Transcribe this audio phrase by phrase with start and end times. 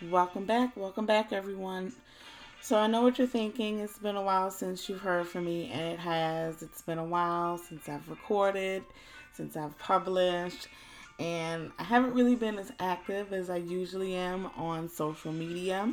[0.00, 0.76] Welcome back.
[0.76, 1.92] Welcome back, everyone.
[2.60, 3.80] So, I know what you're thinking.
[3.80, 6.62] It's been a while since you've heard from me, and it has.
[6.62, 8.84] It's been a while since I've recorded,
[9.32, 10.68] since I've published,
[11.18, 15.92] and I haven't really been as active as I usually am on social media.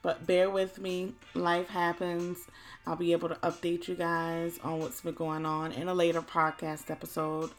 [0.00, 2.38] But bear with me, life happens.
[2.86, 6.22] I'll be able to update you guys on what's been going on in a later
[6.22, 7.50] podcast episode.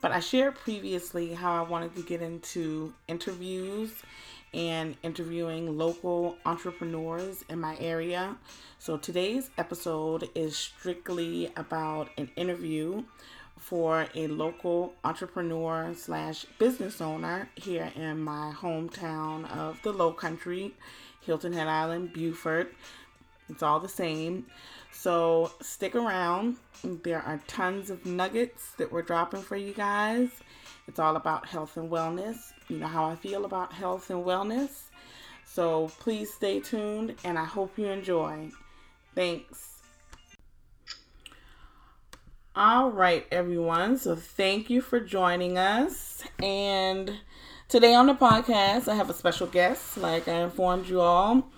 [0.00, 3.92] But I shared previously how I wanted to get into interviews
[4.54, 8.36] and interviewing local entrepreneurs in my area.
[8.78, 13.04] So today's episode is strictly about an interview
[13.58, 20.74] for a local entrepreneur slash business owner here in my hometown of the Low Country,
[21.20, 22.74] Hilton Head Island, Beaufort.
[23.48, 24.46] It's all the same.
[24.92, 26.56] So stick around.
[26.82, 30.28] There are tons of nuggets that we're dropping for you guys.
[30.88, 32.52] It's all about health and wellness.
[32.68, 34.70] You know how I feel about health and wellness.
[35.44, 38.50] So please stay tuned and I hope you enjoy.
[39.14, 39.82] Thanks.
[42.56, 43.98] All right, everyone.
[43.98, 46.24] So thank you for joining us.
[46.42, 47.18] And
[47.68, 51.50] today on the podcast, I have a special guest, like I informed you all.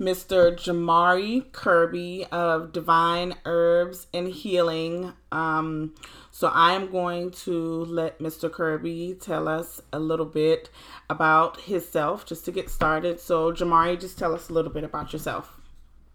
[0.00, 0.56] Mr.
[0.56, 5.12] Jamari Kirby of Divine Herbs and Healing.
[5.30, 5.94] Um,
[6.38, 8.48] so I am going to let Mr.
[8.48, 10.70] Kirby tell us a little bit
[11.10, 13.18] about himself just to get started.
[13.18, 15.58] So Jamari, just tell us a little bit about yourself.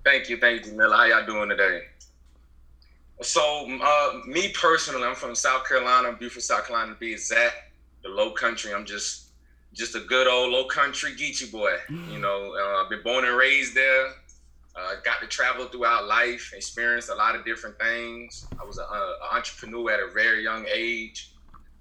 [0.06, 0.96] Thank you, thank you, Mila.
[0.96, 1.82] How y'all doing today?
[3.22, 7.56] So, uh, me personally, I'm from South Carolina, beautiful South Carolina to be exact,
[8.02, 8.74] the Low Country.
[8.74, 9.26] I'm just
[9.74, 11.74] just a good old low country Geechee boy.
[12.12, 14.14] You know, uh, been born and raised there.
[14.76, 18.48] Uh, got to travel throughout life, experienced a lot of different things.
[18.60, 18.86] I was an
[19.32, 21.32] entrepreneur at a very young age.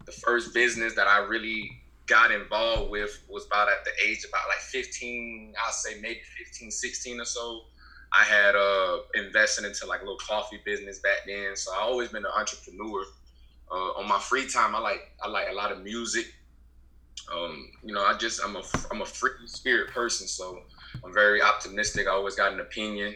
[0.04, 1.70] The first business that I really
[2.06, 6.70] got involved with was about at the age about like 15, I'll say maybe 15,
[6.70, 7.62] 16 or so.
[8.12, 11.56] I had uh, invested into like a little coffee business back then.
[11.56, 13.04] So I always been an entrepreneur.
[13.70, 16.26] Uh, on my free time, I like I like a lot of music.
[17.34, 20.62] Um, you know, I just I'm a I'm a free spirit person, so
[21.04, 22.06] I'm very optimistic.
[22.06, 23.14] I always got an opinion.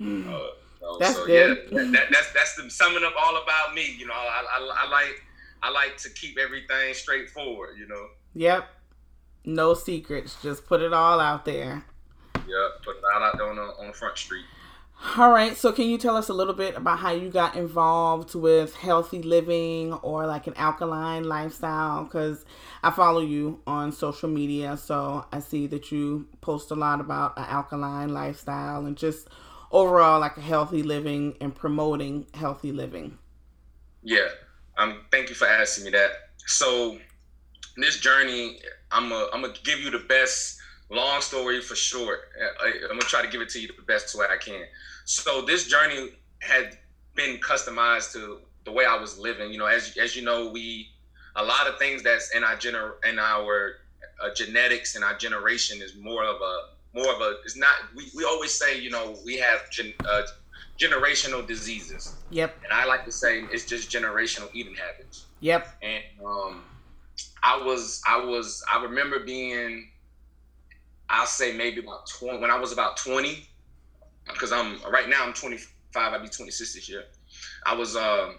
[0.00, 0.28] Mm.
[0.28, 0.48] Uh,
[0.80, 1.68] so, that's so, good.
[1.70, 3.94] Yeah, that, that's that's the summing up all about me.
[3.98, 5.22] You know, I, I, I like
[5.62, 7.78] I like to keep everything straightforward.
[7.78, 8.06] You know.
[8.34, 8.68] Yep.
[9.46, 10.36] No secrets.
[10.42, 11.84] Just put it all out there.
[12.34, 12.82] Yep.
[12.84, 14.44] Put it all out there on the, on the front street.
[15.16, 15.54] All right.
[15.56, 19.20] So, can you tell us a little bit about how you got involved with healthy
[19.22, 22.04] living or like an alkaline lifestyle?
[22.04, 22.44] Because
[22.82, 27.36] I follow you on social media, so I see that you post a lot about
[27.36, 29.28] an alkaline lifestyle and just
[29.70, 33.18] overall like a healthy living and promoting healthy living.
[34.02, 34.28] Yeah.
[34.78, 35.02] Um.
[35.12, 36.10] Thank you for asking me that.
[36.46, 36.98] So,
[37.76, 38.58] this journey,
[38.90, 40.58] I'm a, I'm gonna give you the best.
[40.90, 42.20] Long story for short.
[42.62, 44.64] I, I'm gonna try to give it to you the best way I can.
[45.04, 46.10] So this journey
[46.40, 46.78] had
[47.14, 49.52] been customized to the way I was living.
[49.52, 50.88] You know, as as you know, we
[51.36, 53.76] a lot of things that's in our gener in our
[54.20, 56.58] uh, genetics and our generation is more of a
[56.94, 60.22] more of a it's not we, we always say you know we have gen, uh,
[60.78, 62.16] generational diseases.
[62.30, 62.56] Yep.
[62.64, 65.26] And i like to say it's just generational eating habits.
[65.40, 65.66] Yep.
[65.82, 66.64] And um
[67.42, 69.90] i was i was i remember being
[71.10, 73.46] i'll say maybe about 20 when i was about 20
[74.26, 76.12] because I'm right now I'm 25.
[76.12, 77.04] I'll be 26 this year.
[77.66, 78.36] I was um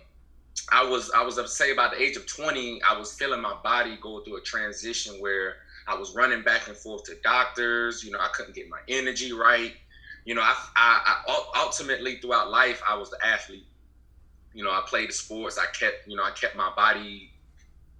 [0.71, 2.81] I was I was say about the age of 20.
[2.83, 5.57] I was feeling my body go through a transition where
[5.87, 8.03] I was running back and forth to doctors.
[8.03, 9.73] You know, I couldn't get my energy right.
[10.25, 13.67] You know, I, I, I ultimately throughout life I was the athlete.
[14.53, 15.59] You know, I played the sports.
[15.59, 17.31] I kept you know I kept my body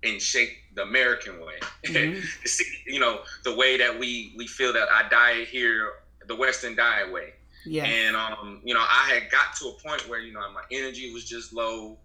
[0.03, 1.59] in shape the American way.
[1.85, 2.22] Mm-hmm.
[2.88, 5.91] you know, the way that we we feel that I diet here,
[6.28, 7.34] the Western diet way.
[7.66, 7.86] Yeah.
[7.86, 11.12] And um, you know, I had got to a point where you know my energy
[11.14, 11.98] was just low.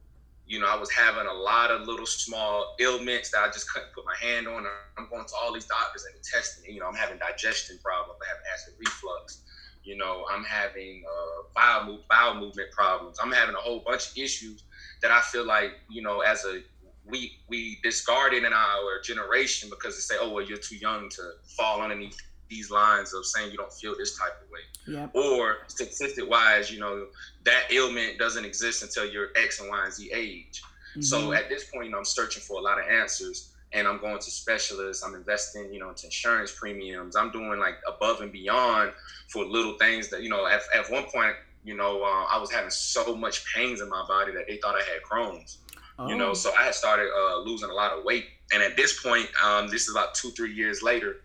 [0.47, 3.93] You know, I was having a lot of little small ailments that I just couldn't
[3.95, 4.67] put my hand on.
[4.99, 6.75] I'm going to all these doctors and testing.
[6.75, 8.19] You know, I'm having digestion problems.
[8.21, 9.43] I have acid reflux.
[9.85, 13.19] You know, I'm having uh, bowel, move, bowel movement problems.
[13.23, 14.65] I'm having a whole bunch of issues
[15.03, 16.63] that I feel like you know, as a
[17.07, 21.33] we we discarded in our generation because they say, oh well, you're too young to
[21.57, 22.19] fall underneath
[22.51, 24.61] these lines of saying you don't feel this type of way.
[24.87, 25.15] Yep.
[25.15, 27.07] Or statistic wise, you know,
[27.45, 30.63] that ailment doesn't exist until you're X and Y and Z age.
[30.91, 31.03] Mm-hmm.
[31.03, 34.01] So at this point, you know, I'm searching for a lot of answers and I'm
[34.01, 35.05] going to specialists.
[35.05, 37.15] I'm investing, you know, into insurance premiums.
[37.15, 38.93] I'm doing like above and beyond
[39.29, 42.51] for little things that, you know, at, at one point, you know, uh, I was
[42.51, 45.59] having so much pains in my body that they thought I had Crohn's.
[45.99, 46.09] Oh.
[46.09, 46.35] You know, oh.
[46.35, 48.27] so I had started uh, losing a lot of weight.
[48.53, 51.19] And at this point, um, this is about two, three years later,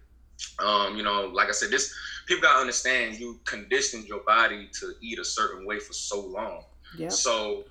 [0.60, 1.94] Um, you know, like I said, this
[2.26, 6.64] people gotta understand you conditioned your body to eat a certain way for so long.
[6.98, 7.10] Yeah.
[7.10, 7.66] So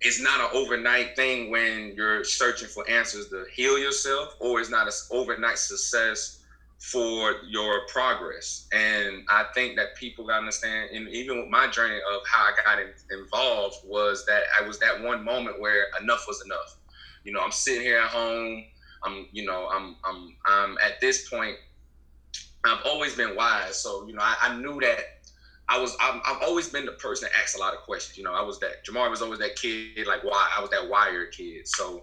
[0.00, 4.70] it's not an overnight thing when you're searching for answers to heal yourself, or it's
[4.70, 6.38] not an overnight success
[6.78, 8.66] for your progress.
[8.72, 12.44] And I think that people got to understand, and even with my journey of how
[12.44, 12.88] I got in,
[13.18, 16.76] involved, was that I was that one moment where enough was enough.
[17.24, 18.64] You know, I'm sitting here at home.
[19.04, 21.56] I'm, you know, I'm, I'm, I'm at this point.
[22.64, 25.20] I've always been wise, so you know, I, I knew that
[25.70, 28.18] I was i have always been the person that asks a lot of questions.
[28.18, 30.88] You know, I was that Jamar was always that kid, like why I was that
[30.88, 31.68] wired kid.
[31.68, 32.02] So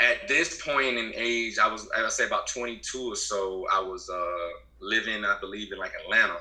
[0.00, 3.66] at this point in age, I was I say about 22 or so.
[3.70, 4.48] I was uh,
[4.80, 6.38] living, I believe, in like Atlanta,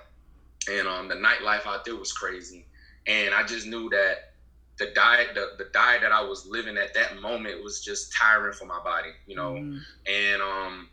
[0.71, 2.65] and um, the nightlife out there was crazy.
[3.07, 4.33] And I just knew that
[4.79, 8.53] the diet, the, the diet that I was living at that moment was just tiring
[8.53, 9.53] for my body, you know.
[9.53, 9.81] Mm.
[10.07, 10.89] And um,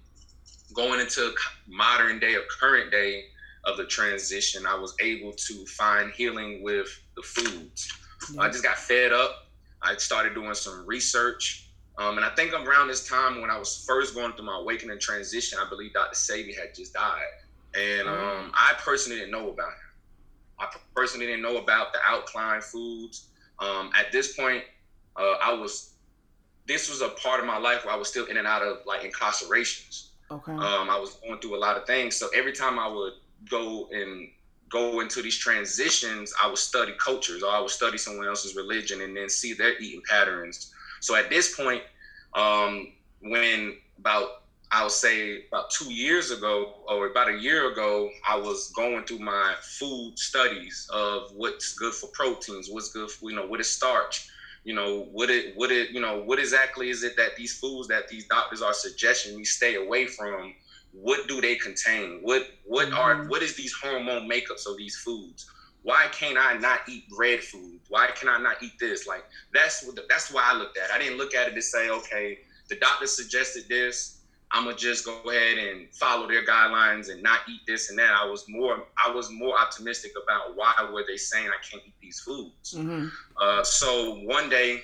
[0.75, 1.35] going into
[1.67, 3.25] modern day or current day,
[3.65, 7.93] of the transition, I was able to find healing with the foods.
[8.33, 8.43] Yeah.
[8.43, 9.49] I just got fed up.
[9.83, 11.69] I started doing some research.
[11.99, 14.99] Um, and I think around this time when I was first going through my awakening
[14.99, 16.15] transition, I believe Dr.
[16.15, 17.23] Sebi had just died.
[17.75, 18.13] And oh.
[18.13, 19.91] um, I personally didn't know about him.
[20.59, 23.29] I personally didn't know about the alkaline foods.
[23.59, 24.63] Um, at this point,
[25.17, 25.95] uh, I was,
[26.67, 28.79] this was a part of my life where I was still in and out of
[28.87, 30.10] like incarcerations.
[30.31, 30.53] Okay.
[30.53, 32.17] Um, I was going through a lot of things.
[32.17, 33.15] So every time I would
[33.49, 34.29] go and
[34.69, 39.01] go into these transitions, I would study cultures or I would study someone else's religion
[39.01, 40.73] and then see their eating patterns.
[41.01, 41.83] So at this point,
[42.35, 42.93] um,
[43.23, 44.43] when about
[44.73, 49.19] I'll say about two years ago or about a year ago, I was going through
[49.19, 53.69] my food studies of what's good for proteins, what's good for, you know, what is
[53.69, 54.29] starch,
[54.65, 57.89] you know, what it, what it, you know, what exactly is it that these foods
[57.89, 60.55] that these doctors are suggesting we stay away from
[60.93, 62.21] what do they contain?
[62.23, 62.97] What what mm-hmm.
[62.97, 65.49] are what is these hormone makeups of these foods?
[65.83, 67.81] Why can't I not eat red food?
[67.89, 69.07] Why can I not eat this?
[69.07, 69.25] Like
[69.55, 70.91] that's what that's why I looked at.
[70.91, 70.95] It.
[70.95, 74.20] I didn't look at it to say, okay, the doctor suggested this.
[74.53, 78.11] I'm gonna just go ahead and follow their guidelines and not eat this and that.
[78.11, 81.95] I was more I was more optimistic about why were they saying I can't eat
[82.01, 82.75] these foods.
[82.75, 83.07] Mm-hmm.
[83.41, 84.83] Uh, so one day,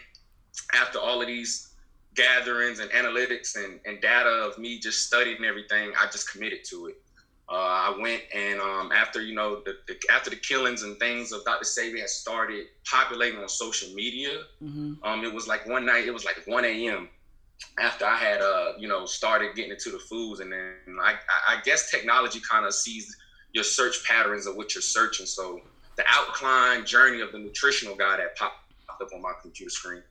[0.72, 1.74] after all of these
[2.14, 6.86] gatherings and analytics and, and data of me just studying everything, I just committed to
[6.86, 7.02] it.
[7.48, 11.30] Uh, I went and um, after you know the, the, after the killings and things
[11.30, 11.64] of Dr.
[11.64, 14.94] Sebi had started populating on social media, mm-hmm.
[15.04, 16.06] um, it was like one night.
[16.06, 17.08] It was like 1 a.m.
[17.78, 21.14] after I had uh, you know started getting into the foods, and then I,
[21.48, 23.16] I guess technology kind of sees
[23.52, 25.26] your search patterns of what you're searching.
[25.26, 25.60] So
[25.96, 28.56] the outline journey of the nutritional guy that popped
[29.00, 30.02] up on my computer screen,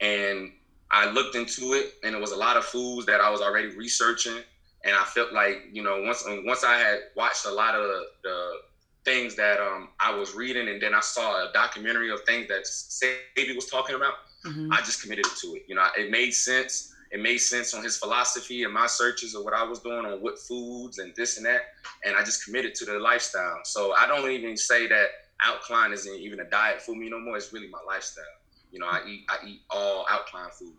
[0.00, 0.52] and
[0.90, 3.68] I looked into it, and it was a lot of foods that I was already
[3.68, 4.38] researching,
[4.84, 7.86] and I felt like you know once once I had watched a lot of
[8.22, 8.60] the
[9.04, 12.64] things that um, I was reading, and then I saw a documentary of things that
[12.64, 14.14] Sebi was talking about,
[14.44, 14.72] mm-hmm.
[14.72, 15.64] I just committed to it.
[15.68, 16.93] You know, it made sense.
[17.14, 20.20] It made sense on his philosophy and my searches of what I was doing on
[20.20, 21.60] what foods and this and that,
[22.04, 23.60] and I just committed to the lifestyle.
[23.62, 25.06] So I don't even say that
[25.40, 27.36] alkaline isn't even a diet for me no more.
[27.36, 28.24] It's really my lifestyle.
[28.72, 30.72] You know, I eat I eat all alkaline foods.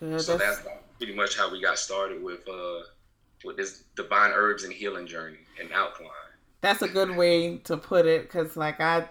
[0.00, 2.80] Good, so that's, that's pretty much how we got started with uh
[3.44, 6.10] with this divine herbs and healing journey and alkaline.
[6.62, 9.10] That's a good way to put it, because like I.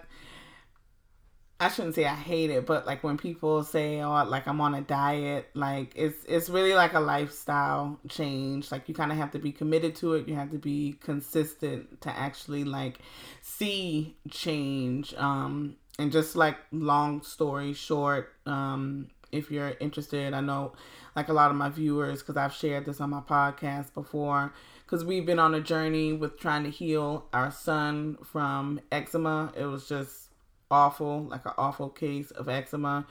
[1.60, 4.74] I shouldn't say I hate it, but like when people say, "Oh, like I'm on
[4.74, 8.72] a diet," like it's it's really like a lifestyle change.
[8.72, 10.26] Like you kind of have to be committed to it.
[10.28, 12.98] You have to be consistent to actually like
[13.40, 15.14] see change.
[15.14, 20.72] Um, and just like long story short, um, if you're interested, I know
[21.14, 24.52] like a lot of my viewers, because I've shared this on my podcast before,
[24.84, 29.52] because we've been on a journey with trying to heal our son from eczema.
[29.56, 30.30] It was just
[30.70, 33.06] awful, like an awful case of eczema,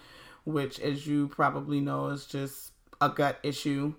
[0.46, 3.94] which, as you probably know, is just a gut issue.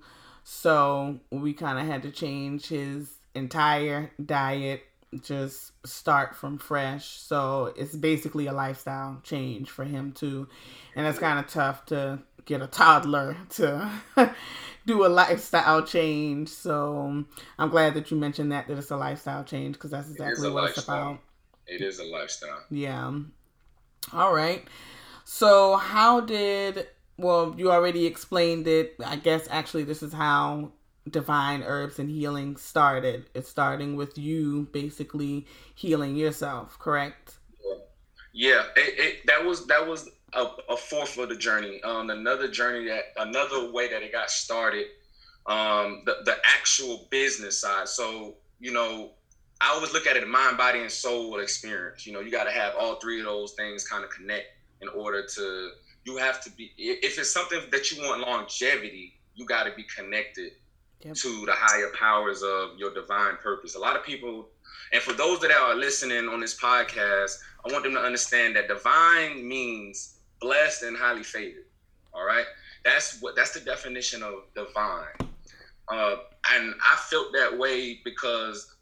[0.45, 4.83] So we kind of had to change his entire diet
[5.23, 7.07] just start from fresh.
[7.07, 10.49] So it's basically a lifestyle change for him too.
[10.95, 13.91] And it's kind of tough to get a toddler to
[14.87, 16.49] do a lifestyle change.
[16.49, 17.25] So
[17.59, 20.65] I'm glad that you mentioned that that it's a lifestyle change because that's exactly what
[20.65, 20.79] lifestyle.
[20.79, 21.19] it's about.
[21.67, 22.63] It is a lifestyle.
[22.71, 23.13] Yeah.
[24.13, 24.65] All right.
[25.25, 28.97] So how did well, you already explained it.
[29.05, 30.73] I guess actually this is how
[31.09, 33.27] divine herbs and healing started.
[33.35, 37.37] It's starting with you basically healing yourself, correct?
[38.33, 41.81] Yeah, it, it, that was that was a, a, fourth of the journey.
[41.85, 44.87] Um, another journey that another way that it got started.
[45.47, 47.89] Um, the the actual business side.
[47.89, 49.13] So you know,
[49.61, 52.07] I always look at it mind, body, and soul experience.
[52.07, 54.47] You know, you got to have all three of those things kind of connect
[54.81, 55.71] in order to.
[56.05, 56.71] You have to be.
[56.77, 60.53] If it's something that you want longevity, you got to be connected
[61.01, 61.15] yep.
[61.15, 63.75] to the higher powers of your divine purpose.
[63.75, 64.49] A lot of people,
[64.93, 68.69] and for those that are listening on this podcast, I want them to understand that
[68.69, 71.65] divine means blessed and highly favored.
[72.13, 72.47] All right,
[72.85, 75.31] that's what that's the definition of divine.
[75.89, 76.17] Uh,
[76.53, 78.75] and I felt that way because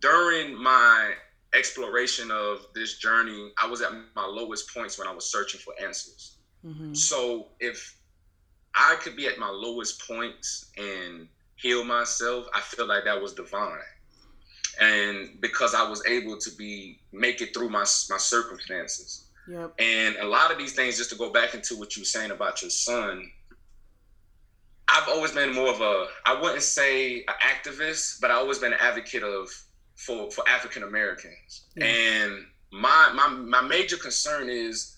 [0.00, 1.12] during my
[1.54, 5.74] exploration of this journey, I was at my lowest points when I was searching for
[5.82, 6.36] answers.
[6.64, 6.94] Mm-hmm.
[6.94, 7.96] So if
[8.74, 13.32] I could be at my lowest points and heal myself, I feel like that was
[13.32, 13.78] divine.
[14.80, 19.28] And because I was able to be make it through my my circumstances.
[19.46, 19.74] Yep.
[19.78, 22.32] And a lot of these things, just to go back into what you were saying
[22.32, 23.30] about your son,
[24.88, 28.72] I've always been more of a I wouldn't say an activist, but I've always been
[28.72, 29.48] an advocate of
[29.96, 31.66] for for African Americans.
[31.76, 31.86] Yeah.
[31.86, 34.96] And my my my major concern is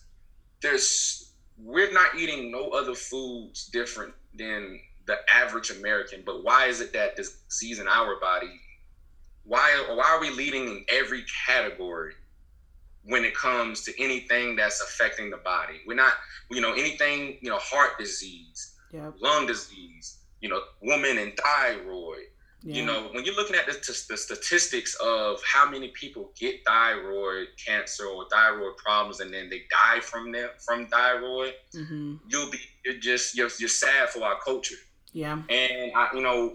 [0.63, 6.23] there's we're not eating no other foods different than the average American.
[6.25, 8.61] But why is it that this disease in our body?
[9.45, 12.15] Why why are we leading in every category
[13.05, 15.81] when it comes to anything that's affecting the body?
[15.87, 16.15] We're not,
[16.51, 19.15] you know, anything, you know, heart disease, yep.
[19.21, 22.27] lung disease, you know, woman and thyroid.
[22.67, 22.81] Yeah.
[22.81, 23.75] You know, when you're looking at the,
[24.09, 29.63] the, statistics of how many people get thyroid cancer or thyroid problems, and then they
[29.71, 32.17] die from them from thyroid, mm-hmm.
[32.29, 34.75] you'll be you're just you're, you're sad for our culture.
[35.13, 35.41] Yeah.
[35.49, 36.55] And I, you know,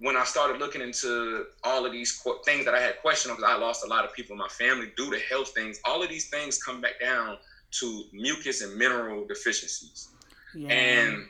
[0.00, 3.36] when I started looking into all of these qu- things that I had questioned on
[3.36, 6.02] because I lost a lot of people in my family due to health things, all
[6.02, 7.38] of these things come back down
[7.78, 10.08] to mucus and mineral deficiencies.
[10.52, 10.72] Yeah.
[10.72, 11.28] And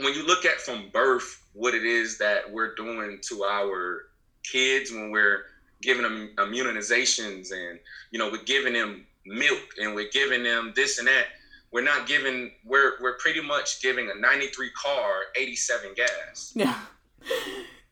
[0.00, 4.06] when you look at from birth what it is that we're doing to our
[4.42, 5.44] kids when we're
[5.80, 7.78] giving them immunizations and
[8.10, 11.26] you know we're giving them milk and we're giving them this and that.
[11.72, 16.52] We're not giving we're we're pretty much giving a 93 car 87 gas.
[16.54, 16.78] Yeah.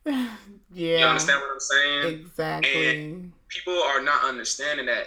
[0.75, 2.21] Yeah you understand what i'm saying?
[2.21, 3.05] Exactly.
[3.05, 5.07] And people are not understanding that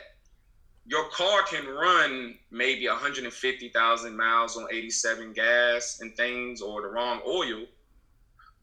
[0.86, 7.20] your car can run maybe 150,000 miles on 87 gas and things or the wrong
[7.28, 7.66] oil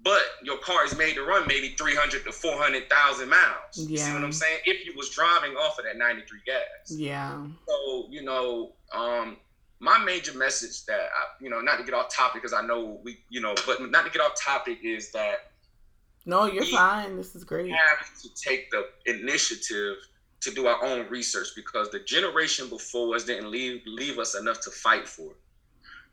[0.03, 3.41] but your car is made to run maybe 300 to 400,000 miles.
[3.75, 3.89] Yeah.
[3.89, 4.59] You see what I'm saying?
[4.65, 6.59] If you was driving off of that 93 gas.
[6.91, 7.45] Yeah.
[7.69, 9.37] So, you know, um,
[9.79, 13.01] my major message that I, you know, not to get off topic because I know
[13.05, 15.53] we, you know, but not to get off topic is that.
[16.25, 17.17] No, you're fine.
[17.17, 17.71] This is great.
[17.71, 19.97] Have to take the initiative
[20.41, 24.61] to do our own research because the generation before us didn't leave leave us enough
[24.61, 25.33] to fight for.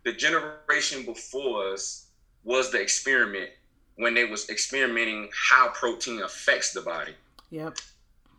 [0.03, 2.07] The generation before us
[2.43, 3.51] was the experiment
[3.99, 7.13] when they was experimenting how protein affects the body.
[7.51, 7.77] Yep.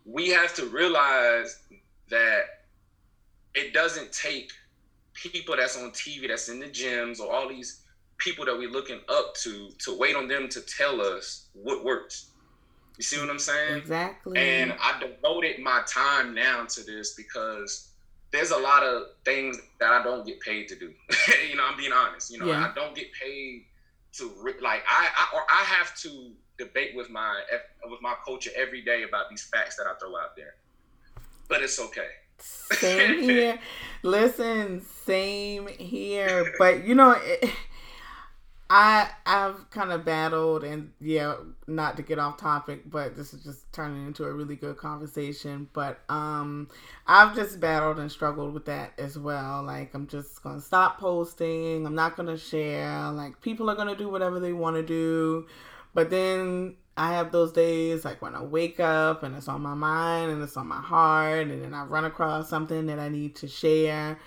[0.06, 1.60] We have to realize
[2.08, 2.44] that
[3.54, 4.52] it doesn't take
[5.12, 7.82] people that's on TV, that's in the gyms, or all these
[8.16, 12.30] people that we're looking up to to wait on them to tell us what works.
[12.96, 13.76] You see what I'm saying?
[13.76, 14.38] Exactly.
[14.38, 17.90] And I devoted my time now to this because
[18.32, 20.86] there's a lot of things that I don't get paid to do.
[21.50, 22.32] you know, I'm being honest.
[22.32, 22.66] You know, yeah.
[22.66, 23.66] I don't get paid
[24.12, 24.24] to
[24.60, 27.42] like I, I or I have to debate with my
[27.84, 30.54] with my culture every day about these facts that I throw out there.
[31.48, 32.08] But it's okay.
[32.38, 33.58] Same here.
[34.02, 36.54] Listen, same here.
[36.58, 37.50] But you know, it,
[38.72, 41.34] I I've kind of battled, and yeah,
[41.66, 45.68] not to get off topic, but this is just turning into a really good conversation.
[45.72, 46.68] But um,
[47.04, 49.64] I've just battled and struggled with that as well.
[49.64, 51.84] Like I'm just gonna stop posting.
[51.84, 53.10] I'm not gonna share.
[53.10, 55.48] Like people are gonna do whatever they want to do,
[55.92, 59.74] but then I have those days like when I wake up and it's on my
[59.74, 63.34] mind and it's on my heart and then I run across something that I need
[63.36, 64.20] to share.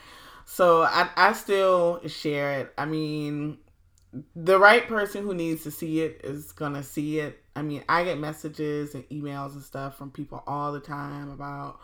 [0.46, 2.74] So I, I still share it.
[2.78, 3.58] I mean,
[4.36, 7.44] the right person who needs to see it is gonna see it.
[7.56, 11.80] I mean, I get messages and emails and stuff from people all the time about,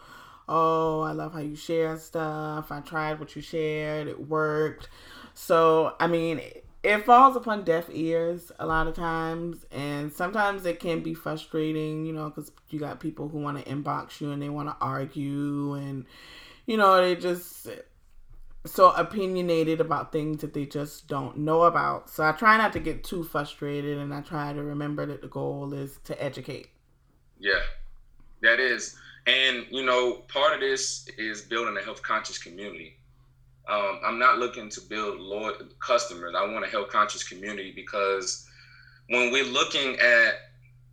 [0.47, 2.71] oh, I love how you share stuff.
[2.71, 4.89] I tried what you shared, it worked.
[5.33, 6.41] So, I mean,
[6.83, 12.05] it falls upon deaf ears a lot of times and sometimes it can be frustrating
[12.05, 14.75] you know because you got people who want to inbox you and they want to
[14.79, 16.05] argue and
[16.65, 17.67] you know they just
[18.65, 22.79] so opinionated about things that they just don't know about so i try not to
[22.79, 26.67] get too frustrated and i try to remember that the goal is to educate
[27.39, 27.61] yeah
[28.41, 28.97] that is
[29.27, 32.95] and you know part of this is building a health conscious community
[33.67, 36.33] um, I'm not looking to build loyal customers.
[36.35, 38.47] I want a health conscious community because
[39.09, 40.39] when we're looking at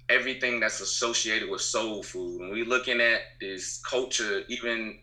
[0.09, 2.41] everything that's associated with soul food.
[2.41, 4.99] When we're looking at this culture, even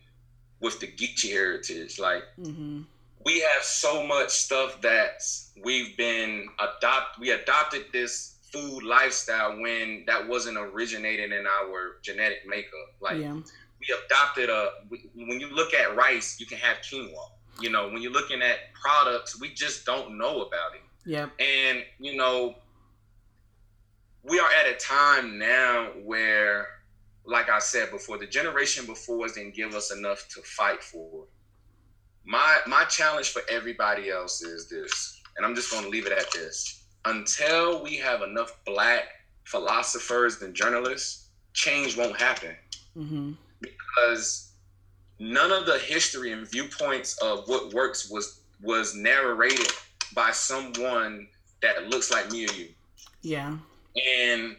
[0.64, 2.80] with the Geechee heritage, like mm-hmm.
[3.24, 5.22] we have so much stuff that
[5.62, 7.20] we've been adopt.
[7.20, 12.94] We adopted this food lifestyle when that wasn't originated in our genetic makeup.
[13.00, 13.34] Like yeah.
[13.34, 14.70] we adopted a.
[14.88, 17.28] When you look at rice, you can have quinoa.
[17.60, 20.80] You know, when you're looking at products, we just don't know about it.
[21.04, 21.28] Yeah.
[21.38, 22.54] And you know,
[24.22, 26.68] we are at a time now where,
[27.24, 31.24] like I said before, the generation before us didn't give us enough to fight for.
[32.24, 36.12] My my challenge for everybody else is this, and I'm just going to leave it
[36.12, 39.04] at this: until we have enough black
[39.44, 42.56] philosophers and journalists, change won't happen.
[42.96, 43.32] Mm-hmm.
[43.60, 44.52] Because
[45.18, 49.70] none of the history and viewpoints of what works was was narrated
[50.14, 51.28] by someone
[51.60, 52.68] that looks like me or you.
[53.22, 53.56] Yeah.
[54.18, 54.56] And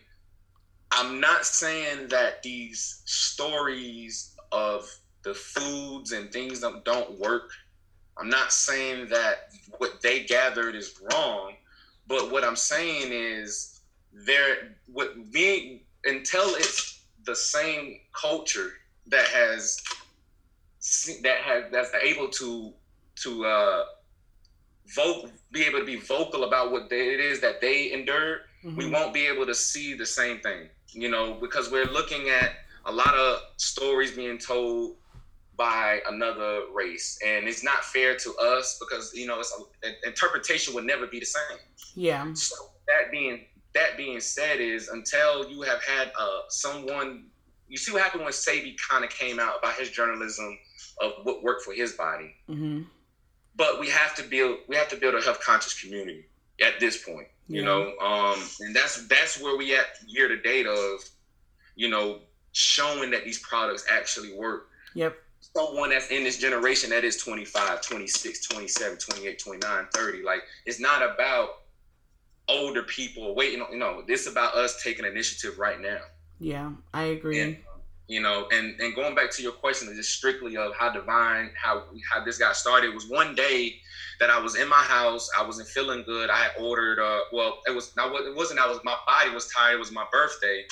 [0.92, 4.90] I'm not saying that these stories of
[5.24, 7.50] the foods and things that don't work.
[8.18, 11.54] I'm not saying that what they gathered is wrong,
[12.08, 13.82] but what I'm saying is
[14.14, 18.72] there what being until it's the same culture
[19.08, 19.78] that has
[21.24, 22.74] that has that's able to
[23.24, 23.84] to uh
[24.96, 28.78] vote be able to be vocal about what they, it is that they endured mm-hmm.
[28.78, 32.52] we won't be able to see the same thing, you know, because we're looking at
[32.86, 34.96] a lot of stories being told
[35.58, 37.18] by another race.
[37.26, 39.54] And it's not fair to us because you know it's
[39.84, 41.58] a, interpretation would never be the same.
[41.96, 42.34] Yeah.
[42.34, 42.56] So
[42.88, 47.28] that being that being said is until you have had uh someone
[47.68, 50.58] you see what happened when Sebi kind of came out about his journalism
[51.02, 52.36] of what worked for his body.
[52.50, 52.84] Mm-hmm.
[53.56, 56.26] but we have to build we have to build a health conscious community
[56.62, 57.66] at this point you yeah.
[57.66, 61.00] know um and that's that's where we at year to date of
[61.76, 62.20] you know
[62.56, 64.70] showing that these products actually work.
[64.94, 65.18] Yep.
[65.42, 70.80] Someone that's in this generation that is 25 26 27 28 29 30 like it's
[70.80, 71.50] not about
[72.48, 76.00] older people waiting on you know this is about us taking initiative right now.
[76.40, 77.40] Yeah i agree.
[77.40, 77.58] And,
[78.08, 81.84] you know and and going back to your question just strictly of how divine how
[82.10, 83.80] how this got started was one day
[84.20, 87.76] that i was in my house i wasn't feeling good i ordered uh well it
[87.76, 90.64] was it wasn't i was my body was tired it was my birthday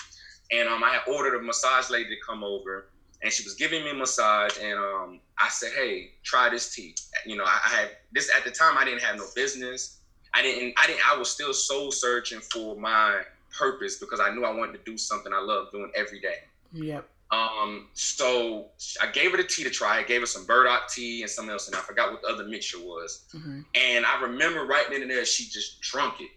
[0.51, 2.85] and um i had ordered a massage lady to come over
[3.21, 6.95] and she was giving me a massage and um i said hey try this tea.
[7.25, 9.99] You know I, I had this at the time i didn't have no business.
[10.33, 13.21] I didn't i didn't i was still soul searching for my
[13.57, 16.35] purpose because i knew i wanted to do something i love doing every day.
[16.71, 18.67] Yep um, so
[19.01, 19.97] I gave her the tea to try.
[19.97, 22.45] I gave her some burdock tea and something else, and I forgot what the other
[22.45, 23.25] mixture was.
[23.33, 23.61] Mm-hmm.
[23.75, 26.29] And I remember right then and there, she just drunk it,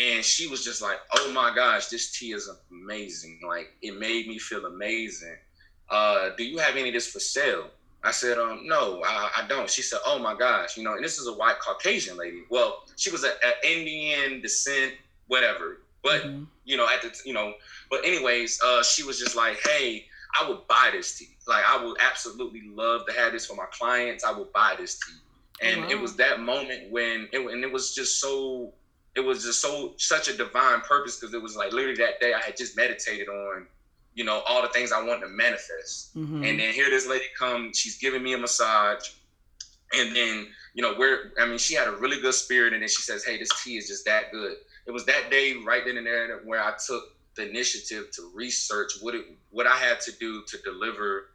[0.00, 3.40] and she was just like, "Oh my gosh, this tea is amazing!
[3.46, 5.36] Like it made me feel amazing.
[5.90, 7.70] Uh, do you have any of this for sale?"
[8.04, 9.68] I said, um, no, I, I, don't.
[9.68, 12.42] She said, oh my gosh, you know, and this is a white Caucasian lady.
[12.50, 13.32] Well, she was an
[13.64, 14.92] Indian descent,
[15.26, 15.78] whatever.
[16.04, 16.44] But, mm-hmm.
[16.64, 17.54] you know, at the, you know,
[17.90, 20.06] but anyways, uh, she was just like, hey,
[20.38, 21.36] I would buy this tea.
[21.46, 24.24] Like I would absolutely love to have this for my clients.
[24.24, 25.66] I would buy this tea.
[25.66, 25.88] And wow.
[25.90, 28.72] it was that moment when it and it was just so
[29.14, 32.34] it was just so such a divine purpose because it was like literally that day
[32.34, 33.66] I had just meditated on,
[34.14, 36.16] you know, all the things I wanted to manifest.
[36.16, 36.44] Mm-hmm.
[36.44, 39.08] And then here this lady come, she's giving me a massage.
[39.94, 42.88] And then, you know, where I mean, she had a really good spirit, and then
[42.88, 44.56] she says, Hey, this tea is just that good.
[44.86, 48.92] It was that day right then and there where I took the initiative to research
[49.00, 51.28] what it what I had to do to deliver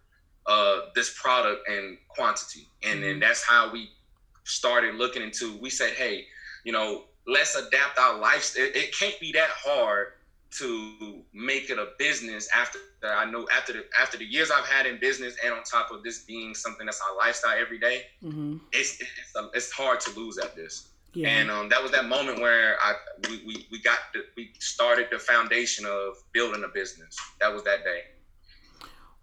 [0.46, 3.04] uh, this product and quantity, and mm-hmm.
[3.04, 3.90] then that's how we
[4.44, 5.58] started looking into.
[5.58, 6.26] We said, hey,
[6.64, 8.56] you know, let's adapt our life.
[8.58, 10.08] It, it can't be that hard
[10.52, 14.86] to make it a business after I know after the after the years I've had
[14.86, 18.58] in business and on top of this being something that's our lifestyle every day, mm-hmm.
[18.74, 20.90] it's it's, it's hard to lose at this.
[21.14, 21.28] Yeah.
[21.30, 22.94] And um, that was that moment where I
[23.30, 27.18] we, we, we got the, we started the foundation of building a business.
[27.42, 28.04] That was that day.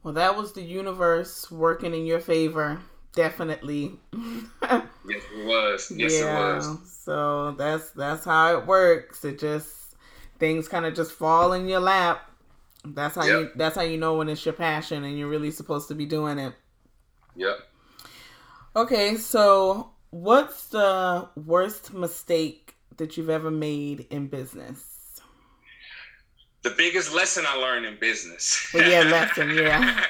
[0.03, 2.81] Well, that was the universe working in your favor,
[3.14, 3.92] definitely.
[4.62, 5.92] yes, it was.
[5.94, 6.29] Yes, yeah.
[6.29, 6.92] it was.
[7.05, 9.24] So that's that's how it works.
[9.24, 9.96] It just
[10.38, 12.31] things kind of just fall in your lap.
[12.85, 13.40] That's how yep.
[13.40, 16.07] you that's how you know when it's your passion and you're really supposed to be
[16.07, 16.55] doing it.
[17.35, 17.59] Yep.
[18.77, 25.20] Okay, so What's the worst mistake that you've ever made in business?
[26.62, 28.70] The biggest lesson I learned in business.
[28.74, 30.04] well, yeah, lesson, yeah.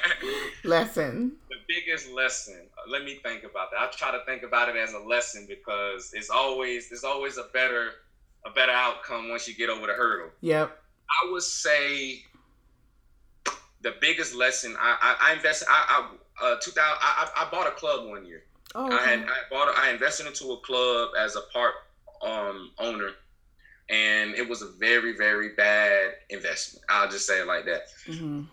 [0.63, 1.33] lesson.
[1.49, 2.67] The biggest lesson.
[2.87, 3.79] Let me think about that.
[3.81, 7.47] I try to think about it as a lesson because it's always it's always a
[7.53, 7.91] better
[8.45, 10.31] a better outcome once you get over the hurdle.
[10.41, 10.81] Yep.
[11.09, 12.23] I would say
[13.81, 16.09] the biggest lesson I I, I invested I,
[16.41, 18.43] I uh 2000 I, I bought a club one year.
[18.75, 18.95] Oh, okay.
[18.95, 21.73] I had I bought I invested into a club as a part
[22.21, 23.11] um owner
[23.89, 26.85] and it was a very very bad investment.
[26.89, 27.87] I'll just say it like that.
[28.07, 28.43] Mm-hmm.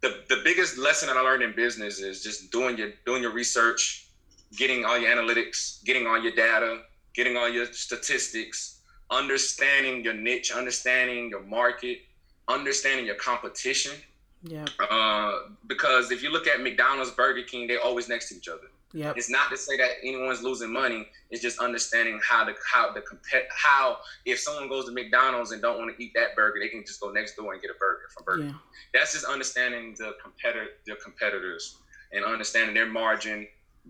[0.00, 3.32] The the biggest lesson that I learned in business is just doing your doing your
[3.32, 4.06] research,
[4.56, 6.82] getting all your analytics, getting all your data,
[7.14, 12.00] getting all your statistics, understanding your niche, understanding your market,
[12.48, 13.92] understanding your competition.
[14.42, 14.66] Yeah.
[14.90, 18.68] Uh, because if you look at McDonald's, Burger King, they're always next to each other.
[18.94, 19.16] Yep.
[19.16, 21.08] It's not to say that anyone's losing money.
[21.30, 25.60] It's just understanding how the how the compet how if someone goes to McDonald's and
[25.60, 27.74] don't want to eat that burger, they can just go next door and get a
[27.74, 28.44] burger from Burger.
[28.44, 28.52] Yeah.
[28.94, 31.78] That's just understanding the competitor their competitors
[32.12, 33.48] and understanding their margin.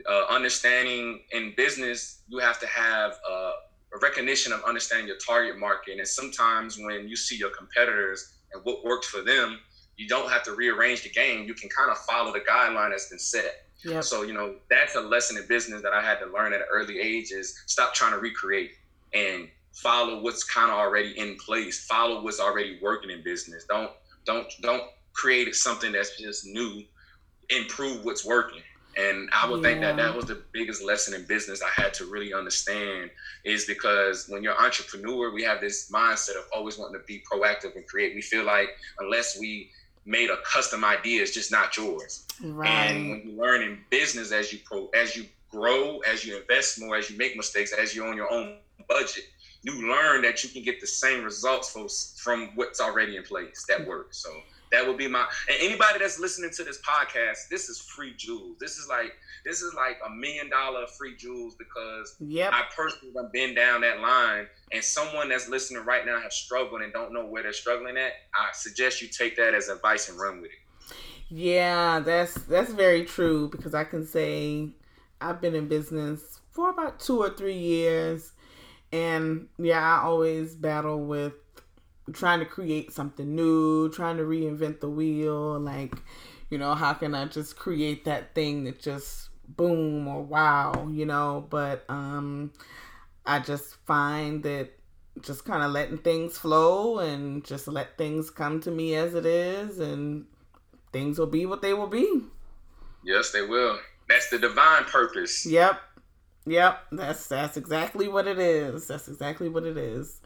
[0.09, 3.53] Uh, understanding in business, you have to have uh,
[3.95, 5.99] a recognition of understanding your target market.
[5.99, 9.61] And sometimes when you see your competitors and what works for them,
[9.97, 11.47] you don't have to rearrange the game.
[11.47, 13.64] You can kind of follow the guideline that's been set.
[13.85, 14.05] Yep.
[14.05, 16.67] So, you know, that's a lesson in business that I had to learn at an
[16.73, 18.73] early age is stop trying to recreate
[19.13, 21.85] and follow what's kind of already in place.
[21.85, 23.65] Follow what's already working in business.
[23.69, 23.91] Don't
[24.25, 26.83] don't don't create something that's just new.
[27.51, 28.63] Improve what's working.
[28.97, 29.69] And I would yeah.
[29.69, 33.11] think that that was the biggest lesson in business I had to really understand
[33.45, 37.23] is because when you're an entrepreneur, we have this mindset of always wanting to be
[37.31, 38.15] proactive and create.
[38.15, 38.69] We feel like
[39.01, 39.71] unless we
[40.07, 42.27] made a custom idea, it's just not yours.
[42.43, 42.91] Right.
[42.91, 46.81] And when you learn in business as you pro as you grow, as you invest
[46.81, 48.57] more, as you make mistakes, as you're on your own
[48.89, 49.25] budget,
[49.63, 53.65] you learn that you can get the same results from, from what's already in place
[53.69, 54.19] that works.
[54.19, 54.31] So
[54.75, 58.57] that would be my and anybody that's listening to this podcast, this is free jewels.
[58.59, 59.13] This is like
[59.45, 62.53] this is like a million dollar free jewels because yep.
[62.53, 66.83] I personally have been down that line and someone that's listening right now has struggled
[66.83, 70.19] and don't know where they're struggling at, I suggest you take that as advice and
[70.19, 70.95] run with it.
[71.29, 74.71] Yeah, that's that's very true because I can say
[75.21, 78.33] I've been in business for about two or three years
[78.93, 81.35] and yeah, I always battle with
[82.13, 85.59] trying to create something new, trying to reinvent the wheel.
[85.59, 85.95] Like,
[86.51, 91.07] you know, how can I just create that thing that just boom or wow, you
[91.07, 91.47] know?
[91.49, 92.53] But um,
[93.25, 94.71] I just find that
[95.21, 99.27] just kind of letting things flow and just let things come to me as it
[99.27, 100.27] is, and
[100.93, 102.23] things will be what they will be.
[103.05, 103.79] Yes, they will.
[104.09, 105.47] That's the divine purpose.
[105.47, 105.81] Yep.
[106.47, 108.87] Yep, that's that's exactly what it is.
[108.87, 110.21] That's exactly what it is.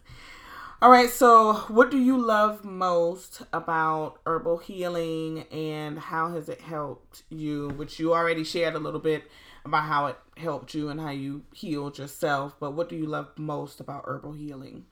[0.80, 6.60] All right, so what do you love most about herbal healing and how has it
[6.60, 7.70] helped you?
[7.70, 9.24] Which you already shared a little bit
[9.64, 13.26] about how it helped you and how you healed yourself, but what do you love
[13.36, 14.84] most about herbal healing?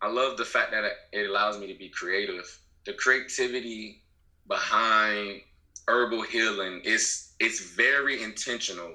[0.00, 2.58] I love the fact that it allows me to be creative.
[2.86, 4.04] The creativity
[4.48, 5.42] behind
[5.86, 8.94] herbal healing is it's very intentional.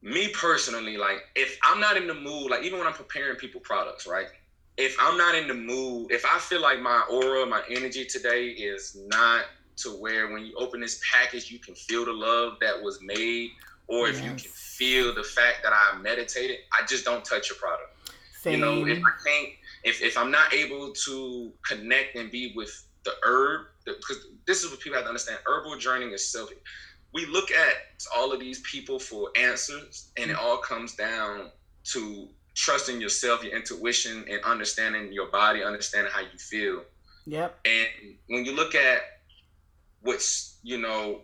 [0.00, 3.60] Me personally, like if I'm not in the mood, like even when I'm preparing people
[3.60, 4.28] products, right?
[4.76, 8.46] If I'm not in the mood, if I feel like my aura, my energy today
[8.48, 9.44] is not
[9.76, 13.50] to where when you open this package, you can feel the love that was made,
[13.86, 14.16] or yes.
[14.16, 17.90] if you can feel the fact that I meditated, I just don't touch your product.
[18.40, 18.54] Same.
[18.54, 19.48] You know, if I can't,
[19.84, 24.70] if, if I'm not able to connect and be with the herb, because this is
[24.70, 26.50] what people have to understand herbal journey is self.
[27.12, 27.74] We look at
[28.16, 31.50] all of these people for answers, and it all comes down
[31.92, 36.82] to trusting yourself, your intuition, and understanding your body, understanding how you feel.
[37.26, 37.58] Yep.
[37.64, 39.00] And when you look at
[40.02, 41.22] what's, you know,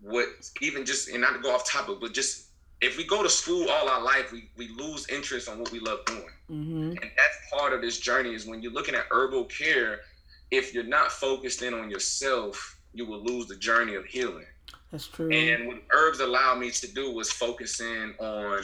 [0.00, 0.26] what
[0.60, 2.46] even just and not to go off topic, but just
[2.80, 5.78] if we go to school all our life, we, we lose interest on what we
[5.78, 6.26] love doing.
[6.50, 6.90] Mm-hmm.
[6.90, 10.00] And that's part of this journey is when you're looking at herbal care,
[10.50, 14.44] if you're not focused in on yourself, you will lose the journey of healing.
[14.90, 15.30] That's true.
[15.30, 18.62] And what herbs allow me to do was focus in on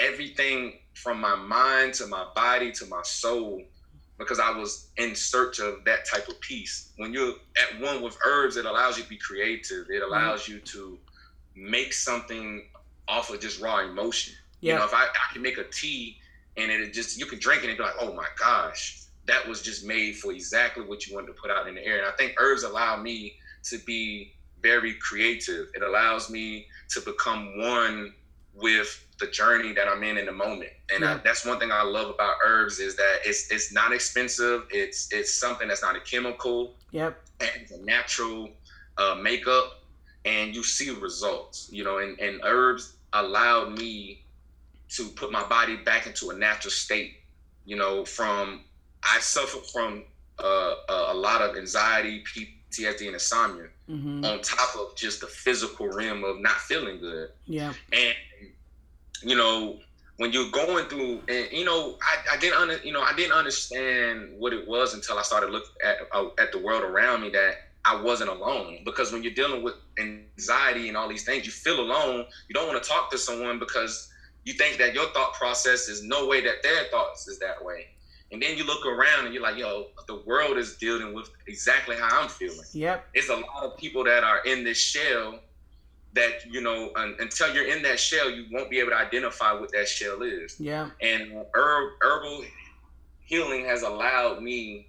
[0.00, 3.62] everything from my mind to my body to my soul
[4.18, 6.92] because I was in search of that type of peace.
[6.96, 9.86] When you're at one with herbs, it allows you to be creative.
[9.88, 10.12] It mm-hmm.
[10.12, 10.98] allows you to
[11.56, 12.64] make something
[13.08, 14.34] off of just raw emotion.
[14.60, 14.74] Yeah.
[14.74, 16.18] You know, if I, I can make a tea
[16.56, 19.62] and it just you can drink it and be like, oh my gosh, that was
[19.62, 21.98] just made for exactly what you wanted to put out in the air.
[21.98, 25.68] And I think herbs allow me to be very creative.
[25.74, 28.12] It allows me to become one
[28.54, 30.70] with the journey that I'm in in the moment.
[30.92, 31.14] And yeah.
[31.14, 34.64] I, that's one thing I love about herbs is that it's it's not expensive.
[34.70, 36.74] It's it's something that's not a chemical.
[36.90, 37.20] Yep.
[37.40, 38.50] And it's a natural
[38.98, 39.82] uh, makeup,
[40.24, 41.68] and you see results.
[41.70, 44.24] You know, and, and herbs allowed me
[44.90, 47.18] to put my body back into a natural state.
[47.64, 48.62] You know, from
[49.04, 50.04] I suffered from
[50.38, 54.24] uh, a lot of anxiety, PTSD, and insomnia mm-hmm.
[54.24, 57.30] on top of just the physical realm of not feeling good.
[57.46, 57.72] Yeah.
[57.92, 58.14] And
[59.22, 59.78] you know,
[60.16, 63.32] when you're going through, and you know, I, I didn't under, you know, I didn't
[63.32, 67.30] understand what it was until I started looking at uh, at the world around me
[67.30, 67.54] that
[67.84, 68.80] I wasn't alone.
[68.84, 72.26] Because when you're dealing with anxiety and all these things, you feel alone.
[72.48, 74.12] You don't want to talk to someone because
[74.44, 77.86] you think that your thought process is no way that their thoughts is that way.
[78.32, 81.96] And then you look around and you're like, yo, the world is dealing with exactly
[81.96, 82.66] how I'm feeling.
[82.72, 83.08] Yep.
[83.14, 85.40] It's a lot of people that are in this shell
[86.12, 89.52] that, you know, un- until you're in that shell, you won't be able to identify
[89.52, 90.58] what that shell is.
[90.58, 90.90] Yeah.
[91.00, 92.44] And uh, herb, herbal
[93.20, 94.88] healing has allowed me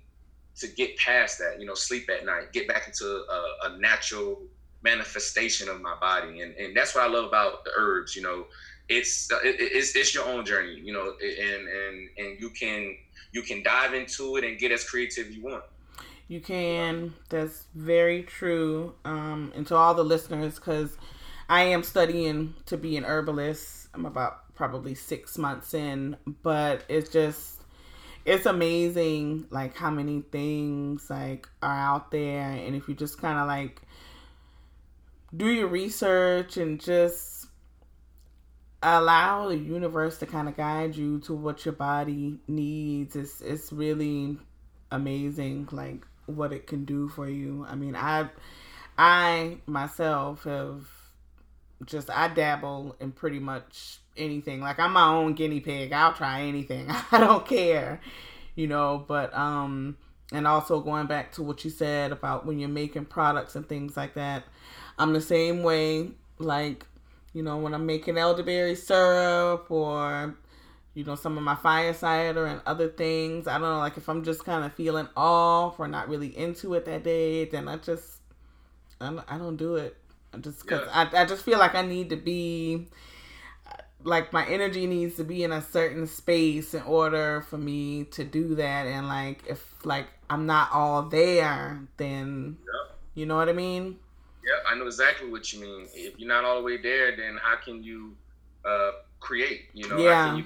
[0.58, 4.42] to get past that, you know, sleep at night, get back into a, a natural
[4.84, 6.42] manifestation of my body.
[6.42, 8.46] And, and that's what I love about the herbs, you know,
[8.90, 12.98] it's, uh, it, it's, it's your own journey, you know, and, and, and you can,
[13.32, 15.64] you can dive into it and get as creative you want.
[16.32, 17.14] You can.
[17.28, 18.96] That's very true.
[19.04, 20.96] Um, and to all the listeners, because
[21.50, 23.90] I am studying to be an herbalist.
[23.94, 27.62] I'm about probably six months in, but it's just
[28.24, 33.38] it's amazing like how many things like are out there and if you just kind
[33.38, 33.82] of like
[35.36, 37.48] do your research and just
[38.82, 43.18] allow the universe to kind of guide you to what your body needs.
[43.18, 44.38] It's it's really
[44.92, 47.66] amazing, like what it can do for you.
[47.70, 48.30] I mean, I
[48.98, 50.88] I myself have
[51.86, 54.62] just I dabble in pretty much anything.
[54.62, 55.94] Like I'm my own guinea pig.
[55.94, 56.88] I'll try anything.
[57.12, 58.02] I don't care,
[58.56, 59.04] you know.
[59.08, 59.98] But um,
[60.32, 63.98] and also going back to what you said about when you're making products and things
[63.98, 64.44] like that,
[64.98, 66.12] I'm the same way.
[66.40, 66.86] Like
[67.34, 70.36] you know, when I'm making elderberry syrup or,
[70.94, 73.48] you know, some of my fire cider and other things.
[73.48, 76.74] I don't know, like if I'm just kind of feeling off or not really into
[76.74, 78.20] it that day, then I just,
[79.00, 79.96] I don't, I don't do it.
[80.34, 81.10] I just, cause yeah.
[81.14, 82.88] I, I just feel like I need to be,
[84.04, 88.24] like my energy needs to be in a certain space in order for me to
[88.24, 88.88] do that.
[88.88, 92.96] And like, if like I'm not all there, then, yeah.
[93.14, 93.98] you know what I mean?
[94.44, 95.88] Yeah, I know exactly what you mean.
[95.94, 98.18] If you're not all the way there, then how can you
[98.66, 99.70] uh, create?
[99.74, 100.16] You know, yeah.
[100.16, 100.46] how can you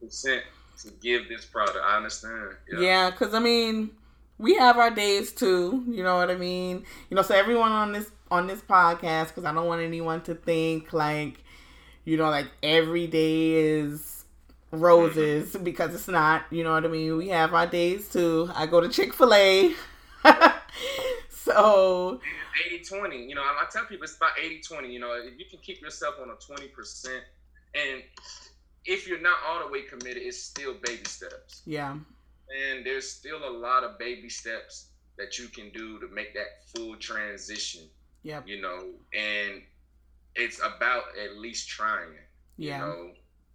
[0.00, 0.42] percent
[0.82, 1.78] to give this product?
[1.84, 2.56] I understand.
[2.78, 3.90] Yeah, because yeah, I mean,
[4.38, 5.84] we have our days too.
[5.88, 6.84] You know what I mean?
[7.10, 10.34] You know, so everyone on this on this podcast, because I don't want anyone to
[10.34, 11.42] think like,
[12.04, 14.24] you know, like every day is
[14.70, 15.64] roses mm-hmm.
[15.64, 16.44] because it's not.
[16.50, 17.16] You know what I mean?
[17.16, 18.50] We have our days too.
[18.54, 19.74] I go to Chick Fil A.
[21.30, 22.20] so
[22.66, 23.24] 80 20.
[23.24, 24.92] You know, I, I tell people it's about 80 20.
[24.92, 27.06] You know, if you can keep yourself on a 20%,
[27.74, 28.02] and
[28.88, 31.62] if you're not all the way committed, it's still baby steps.
[31.66, 31.92] Yeah.
[31.92, 34.86] And there's still a lot of baby steps
[35.18, 37.82] that you can do to make that full transition.
[38.22, 38.40] Yeah.
[38.46, 38.78] You know,
[39.12, 39.62] and
[40.34, 42.14] it's about at least trying.
[42.56, 42.78] Yeah.
[42.78, 43.10] You know,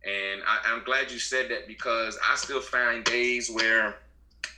[0.06, 3.96] and I, I'm glad you said that because I still find days where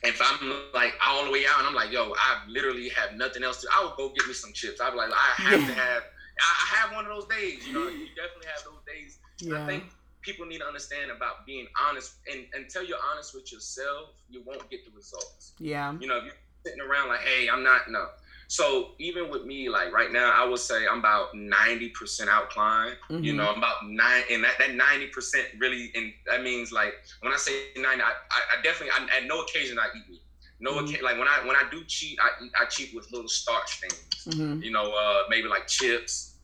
[0.03, 3.43] if I'm like all the way out and I'm like, yo, I literally have nothing
[3.43, 4.81] else to, I will go get me some chips.
[4.81, 5.67] I'd be like, I have yeah.
[5.67, 6.03] to have,
[6.37, 7.65] I have one of those days.
[7.65, 9.19] You know, you definitely have those days.
[9.39, 9.63] Yeah.
[9.63, 9.83] I think
[10.25, 14.69] people need to understand about being honest and until you're honest with yourself, you won't
[14.69, 15.53] get the results.
[15.59, 15.95] Yeah.
[15.99, 16.33] You know, if you're
[16.65, 18.07] sitting around like, hey, I'm not, no.
[18.47, 22.93] So even with me, like right now, I would say I'm about 90% alkaline.
[23.09, 23.23] Mm-hmm.
[23.23, 27.33] You know, I'm about nine, and that, that 90% really, and that means like when
[27.33, 30.21] I say 90, I, I, definitely, I, at no occasion I eat meat.
[30.59, 31.03] No, mm-hmm.
[31.03, 32.29] like when I when I do cheat, I
[32.63, 34.35] I cheat with little starch things.
[34.35, 34.63] Mm-hmm.
[34.63, 36.34] You know, uh, maybe like chips.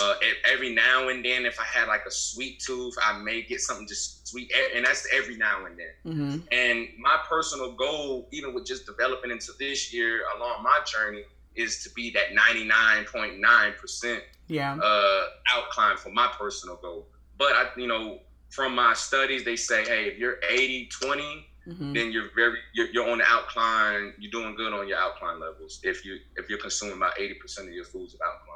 [0.00, 0.14] Uh,
[0.44, 3.86] every now and then, if I had like a sweet tooth, I may get something
[3.86, 6.14] just sweet, and that's every now and then.
[6.14, 6.38] Mm-hmm.
[6.52, 11.22] And my personal goal, even with just developing into this year along my journey,
[11.54, 14.76] is to be that 99.9% yeah.
[14.82, 17.06] uh, alkaline for my personal goal.
[17.36, 21.22] But I, you know, from my studies, they say, hey, if you're 80, 20,
[21.68, 21.92] mm-hmm.
[21.92, 24.14] then you're very, you're, you're, on the alkaline.
[24.18, 25.80] You're doing good on your alkaline levels.
[25.82, 28.47] If you, if you're consuming about 80% of your foods of alkaline.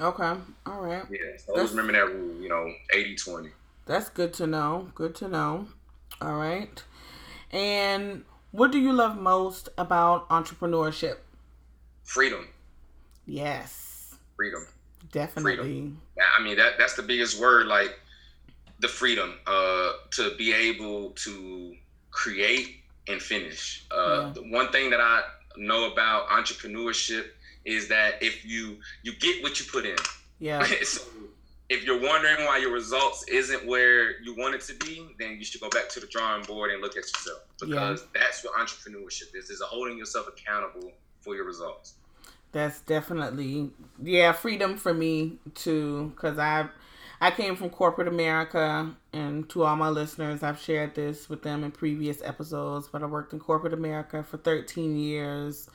[0.00, 0.34] Okay.
[0.66, 1.04] All right.
[1.10, 1.18] Yeah.
[1.44, 3.50] So always remember that rule, you know, 80, 20.
[3.86, 4.90] That's good to know.
[4.94, 5.66] Good to know.
[6.20, 6.82] All right.
[7.50, 11.18] And what do you love most about entrepreneurship?
[12.10, 12.48] freedom.
[13.24, 14.16] Yes.
[14.34, 14.66] Freedom.
[15.12, 15.56] Definitely.
[15.56, 16.02] Freedom.
[16.36, 17.98] I mean that that's the biggest word like
[18.80, 21.76] the freedom uh to be able to
[22.10, 23.86] create and finish.
[23.92, 24.32] Uh yeah.
[24.34, 25.22] the one thing that I
[25.56, 27.26] know about entrepreneurship
[27.64, 29.96] is that if you you get what you put in.
[30.38, 30.64] Yeah.
[30.82, 31.02] so
[31.68, 35.44] if you're wondering why your results isn't where you want it to be, then you
[35.44, 38.20] should go back to the drawing board and look at yourself because yeah.
[38.20, 41.94] that's what entrepreneurship is: is holding yourself accountable for your results.
[42.52, 43.70] That's definitely
[44.02, 46.68] yeah, freedom for me too, because I
[47.20, 51.62] I came from corporate America, and to all my listeners, I've shared this with them
[51.62, 52.88] in previous episodes.
[52.88, 55.68] But I worked in corporate America for 13 years.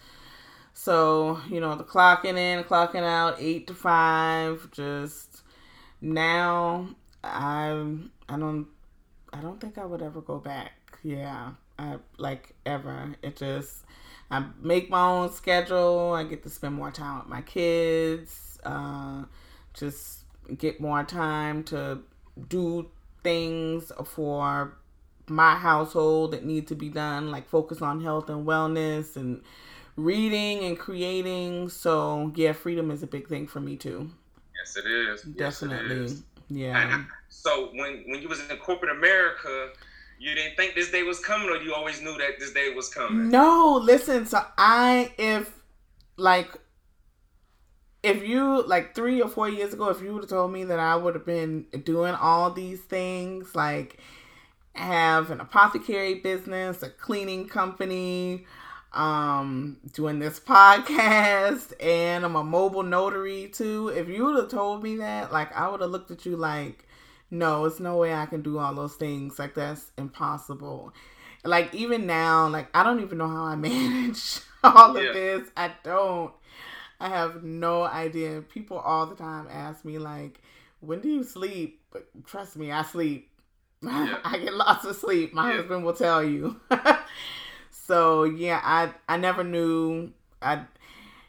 [0.77, 5.41] So, you know, the clocking in, clocking out, eight to five, just
[6.01, 6.89] now
[7.23, 7.69] I
[8.27, 8.67] I don't
[9.31, 10.99] I don't think I would ever go back.
[11.01, 11.51] Yeah.
[11.79, 13.15] I like ever.
[13.23, 13.85] It just
[14.29, 16.13] I make my own schedule.
[16.13, 18.59] I get to spend more time with my kids.
[18.63, 19.23] Uh,
[19.73, 20.23] just
[20.57, 21.99] get more time to
[22.49, 22.89] do
[23.23, 24.77] things for
[25.27, 29.41] my household that need to be done, like focus on health and wellness and
[29.95, 31.69] reading and creating.
[31.69, 34.10] So yeah, freedom is a big thing for me too.
[34.58, 35.21] Yes, it is.
[35.21, 36.01] Definitely.
[36.01, 36.23] Yes, it is.
[36.49, 36.95] Yeah.
[36.95, 39.69] Uh, so when when you was in corporate America,
[40.19, 42.89] you didn't think this day was coming, or you always knew that this day was
[42.89, 43.29] coming?
[43.29, 44.25] No, listen.
[44.25, 45.51] So I, if
[46.17, 46.58] like,
[48.03, 50.79] if you like three or four years ago, if you would have told me that
[50.79, 53.97] I would have been doing all these things, like
[54.73, 58.45] have an apothecary business, a cleaning company,
[58.95, 63.89] um, doing this podcast, and I'm a mobile notary too.
[63.89, 66.86] If you would have told me that, like, I would have looked at you like
[67.31, 69.39] no, it's no way I can do all those things.
[69.39, 70.93] Like that's impossible.
[71.43, 75.10] Like even now, like I don't even know how I manage all yeah.
[75.10, 75.49] of this.
[75.55, 76.34] I don't.
[76.99, 78.41] I have no idea.
[78.41, 80.41] People all the time ask me like,
[80.79, 83.29] "When do you sleep?" But trust me, I sleep.
[83.81, 84.17] Yeah.
[84.23, 85.31] I get lots of sleep.
[85.34, 85.58] My yeah.
[85.58, 86.60] husband will tell you.
[87.86, 90.12] so yeah, I I never knew.
[90.41, 90.65] I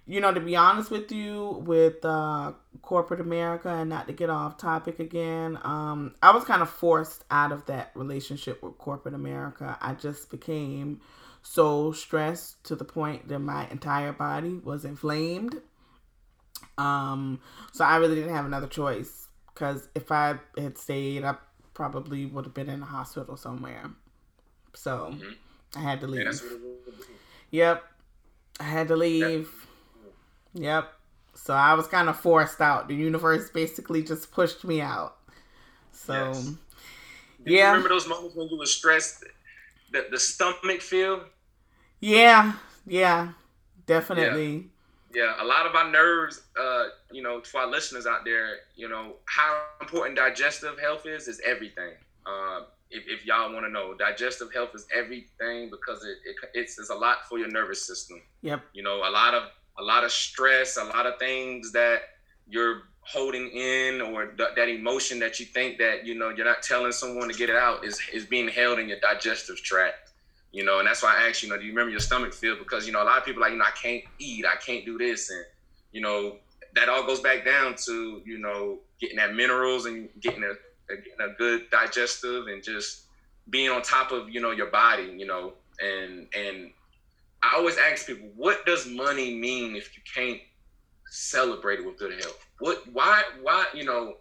[0.08, 4.30] you know, to be honest with you, with uh, corporate America, and not to get
[4.30, 9.14] off topic again, um, I was kind of forced out of that relationship with corporate
[9.14, 9.76] America.
[9.80, 11.00] I just became
[11.42, 15.60] so stressed to the point that my entire body was inflamed.
[16.78, 17.40] Um,
[17.72, 21.36] so I really didn't have another choice because if I had stayed, I
[21.74, 23.90] probably would have been in a hospital somewhere.
[24.74, 25.32] So mm-hmm.
[25.74, 26.42] I had to leave.
[27.50, 27.84] Yep,
[28.60, 29.50] I had to leave.
[30.54, 30.92] Yep.
[31.34, 32.88] So I was kind of forced out.
[32.88, 35.16] The universe basically just pushed me out.
[35.92, 36.52] So, yes.
[37.44, 37.68] yeah.
[37.68, 39.24] remember those moments when you were stressed?
[39.92, 41.24] The, the stomach feel?
[42.00, 42.54] Yeah.
[42.86, 43.32] Yeah.
[43.86, 44.70] Definitely.
[45.14, 45.34] Yeah.
[45.36, 45.44] yeah.
[45.44, 49.16] A lot of our nerves, uh, you know, to our listeners out there, you know,
[49.26, 51.92] how important digestive health is, is everything.
[52.24, 56.78] Uh, if, if y'all want to know, digestive health is everything because it, it it's,
[56.78, 58.20] it's a lot for your nervous system.
[58.42, 58.62] Yep.
[58.72, 59.44] You know, a lot of
[59.78, 62.00] a lot of stress, a lot of things that
[62.48, 66.62] you're holding in or th- that emotion that you think that you know you're not
[66.62, 70.10] telling someone to get it out is is being held in your digestive tract
[70.50, 72.56] you know and that's why i asked you know do you remember your stomach feel
[72.58, 74.84] because you know a lot of people like you know i can't eat i can't
[74.84, 75.44] do this and
[75.92, 76.36] you know
[76.74, 80.52] that all goes back down to you know getting that minerals and getting a,
[80.90, 83.02] a, getting a good digestive and just
[83.48, 86.70] being on top of you know your body you know and and
[87.42, 90.40] I always ask people, what does money mean if you can't
[91.10, 92.44] celebrate it with good health?
[92.58, 94.16] What, why, why, you know,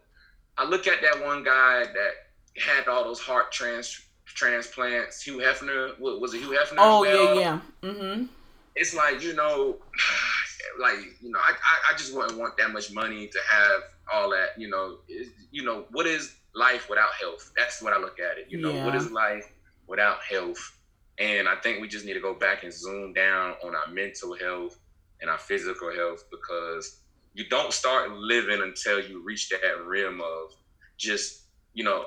[0.57, 2.11] I look at that one guy that
[2.57, 6.75] had all those heart trans transplants, Hugh Hefner, what was it Hugh Hefner?
[6.77, 7.59] Oh, yeah, yeah.
[7.81, 8.25] Mm-hmm.
[8.75, 9.77] It's like, you know,
[10.79, 13.81] like, you know, I, I, I just wouldn't want that much money to have
[14.13, 17.51] all that, you know, is, you know, what is life without health?
[17.57, 18.47] That's what I look at it.
[18.49, 18.85] You know, yeah.
[18.85, 19.51] what is life
[19.87, 20.77] without health?
[21.17, 24.35] And I think we just need to go back and zoom down on our mental
[24.35, 24.77] health
[25.21, 26.99] and our physical health because
[27.33, 30.53] you don't start living until you reach that rim of
[30.97, 32.05] just, you know,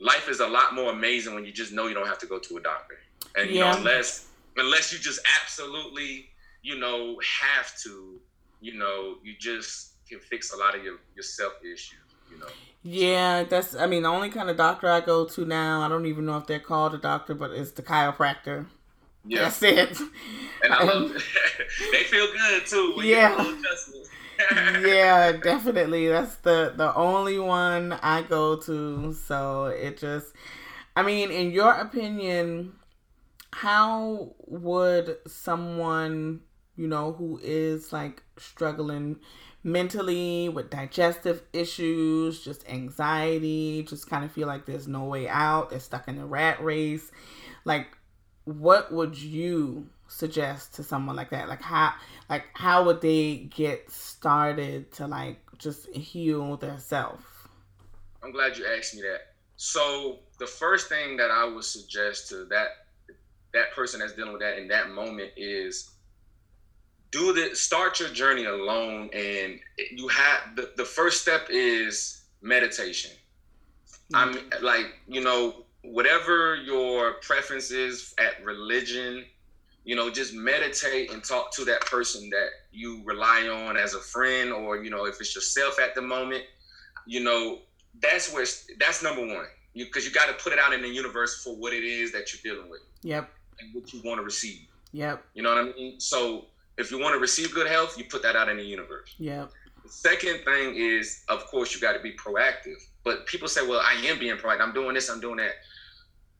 [0.00, 2.38] life is a lot more amazing when you just know you don't have to go
[2.38, 2.98] to a doctor.
[3.36, 3.72] And you yeah.
[3.72, 6.28] know, unless unless you just absolutely,
[6.62, 8.20] you know, have to,
[8.60, 11.98] you know, you just can fix a lot of your, your self issues,
[12.32, 12.46] you know.
[12.82, 13.74] Yeah, that's.
[13.76, 16.36] I mean, the only kind of doctor I go to now, I don't even know
[16.38, 18.66] if they're called a doctor, but it's the chiropractor.
[19.24, 19.42] Yeah.
[19.42, 19.98] That's it.
[20.62, 21.12] And I love
[21.92, 22.94] they feel good too.
[23.02, 23.56] yeah.
[24.80, 26.08] yeah, definitely.
[26.08, 29.12] That's the the only one I go to.
[29.14, 30.34] So it just
[30.96, 32.74] I mean, in your opinion,
[33.52, 36.40] how would someone,
[36.76, 39.20] you know, who is like struggling
[39.64, 45.70] mentally with digestive issues, just anxiety, just kind of feel like there's no way out,
[45.70, 47.10] they're stuck in a rat race.
[47.64, 47.96] Like
[48.44, 51.48] what would you suggest to someone like that?
[51.48, 51.94] Like how
[52.28, 57.48] like how would they get started to like just heal their self?
[58.22, 59.34] I'm glad you asked me that.
[59.56, 62.68] So the first thing that I would suggest to that
[63.54, 65.91] that person that's dealing with that in that moment is
[67.12, 69.60] do the start your journey alone and
[69.92, 73.12] you have the, the first step is meditation.
[74.12, 74.16] Mm-hmm.
[74.16, 79.24] i'm like you know whatever your preference is at religion
[79.84, 84.00] you know just meditate and talk to that person that you rely on as a
[84.00, 86.44] friend or you know if it's yourself at the moment
[87.06, 87.58] you know
[88.00, 88.46] that's where
[88.78, 89.46] that's number one.
[89.74, 92.12] Because you, you got to put it out in the universe for what it is
[92.12, 93.30] that you're dealing with yep.
[93.58, 94.66] and what you want to receive.
[94.92, 95.24] Yep.
[95.32, 95.98] You know what i mean?
[95.98, 96.46] So
[96.78, 99.14] if you want to receive good health, you put that out in the universe.
[99.18, 99.46] Yeah.
[99.82, 102.76] The second thing is, of course, you got to be proactive.
[103.04, 104.60] But people say, "Well, I am being proactive.
[104.60, 105.10] I'm doing this.
[105.10, 105.52] I'm doing that."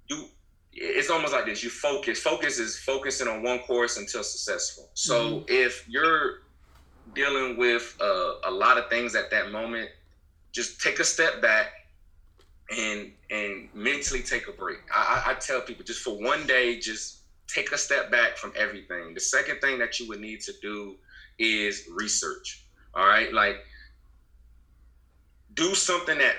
[0.09, 0.27] You,
[0.73, 1.63] it's almost like this.
[1.63, 2.21] You focus.
[2.21, 4.89] Focus is focusing on one course until successful.
[4.95, 5.45] So mm-hmm.
[5.49, 6.43] if you're
[7.15, 9.91] dealing with uh, a lot of things at that moment,
[10.53, 11.73] just take a step back
[12.77, 14.79] and and mentally take a break.
[14.95, 17.22] I, I tell people just for one day, just
[17.53, 19.15] take a step back from everything.
[19.15, 20.97] The second thing that you would need to do
[21.39, 22.65] is research.
[22.95, 23.33] All right.
[23.33, 23.57] Like,
[25.55, 26.35] do something that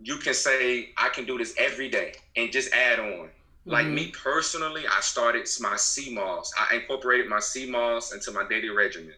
[0.00, 3.06] you can say, I can do this every day and just add on.
[3.06, 3.70] Mm-hmm.
[3.70, 6.52] Like me personally, I started my sea moss.
[6.58, 9.14] I incorporated my sea moss into my daily regimen.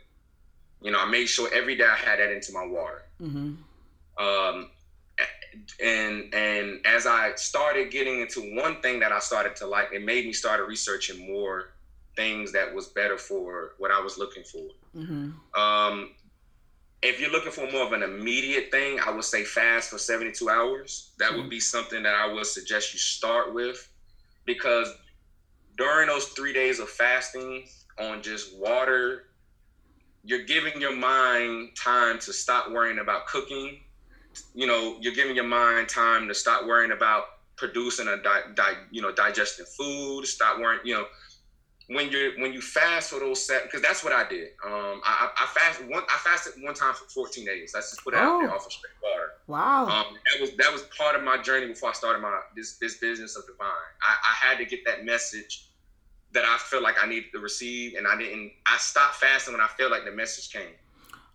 [0.80, 3.02] You know, I made sure every day I had that into my water.
[3.20, 3.54] Mm-hmm.
[4.24, 4.70] Um,
[5.82, 10.04] and and as I started getting into one thing that I started to like, it
[10.04, 11.70] made me start researching more
[12.16, 14.64] things that was better for what I was looking for.
[14.96, 15.60] Mm-hmm.
[15.60, 16.10] Um,
[17.00, 20.48] if you're looking for more of an immediate thing, I would say fast for 72
[20.50, 21.12] hours.
[21.18, 21.42] That mm-hmm.
[21.42, 23.88] would be something that I would suggest you start with
[24.44, 24.92] because
[25.76, 27.68] during those three days of fasting
[28.00, 29.26] on just water,
[30.24, 33.78] you're giving your mind time to stop worrying about cooking
[34.54, 37.24] you know, you're giving your mind time to stop worrying about
[37.56, 40.26] producing a di-, di you know digesting food.
[40.26, 41.06] Stop worrying, you know,
[41.88, 44.48] when you're when you fast for those set because that's what I did.
[44.64, 46.02] Um, I, I fasted one.
[46.02, 47.72] I fasted one time for 14 days.
[47.74, 48.36] Let's just put it oh.
[48.36, 49.32] out there off of straight water.
[49.46, 49.86] Wow.
[49.86, 52.98] Um, that was that was part of my journey before I started my this this
[52.98, 53.68] business of divine.
[54.02, 55.70] I, I had to get that message
[56.32, 58.52] that I felt like I needed to receive, and I didn't.
[58.66, 60.74] I stopped fasting when I felt like the message came.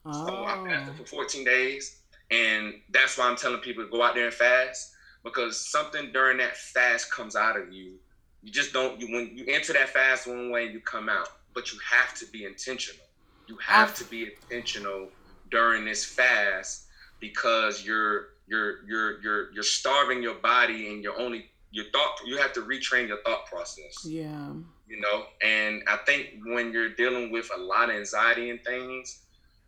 [0.05, 0.27] Oh.
[0.27, 1.99] So I fasted for 14 days.
[2.31, 4.93] And that's why I'm telling people to go out there and fast
[5.23, 7.93] because something during that fast comes out of you.
[8.41, 11.71] You just don't you when you enter that fast one way you come out, but
[11.71, 13.05] you have to be intentional.
[13.47, 15.09] You have to be intentional
[15.49, 16.87] during this fast
[17.19, 22.37] because you're you're you're you're you're starving your body and you're only your thought you
[22.37, 24.05] have to retrain your thought process.
[24.05, 24.53] Yeah.
[24.87, 29.22] You know, and I think when you're dealing with a lot of anxiety and things,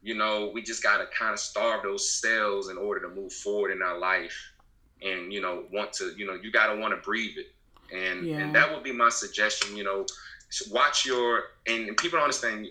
[0.06, 3.34] you know, we just got to kind of starve those cells in order to move
[3.34, 4.52] forward in our life
[5.02, 7.48] and, you know, want to, you know, you got to want to breathe it.
[7.92, 8.38] And, yeah.
[8.38, 10.06] and that would be my suggestion, you know,
[10.70, 12.68] watch your, and people don't understand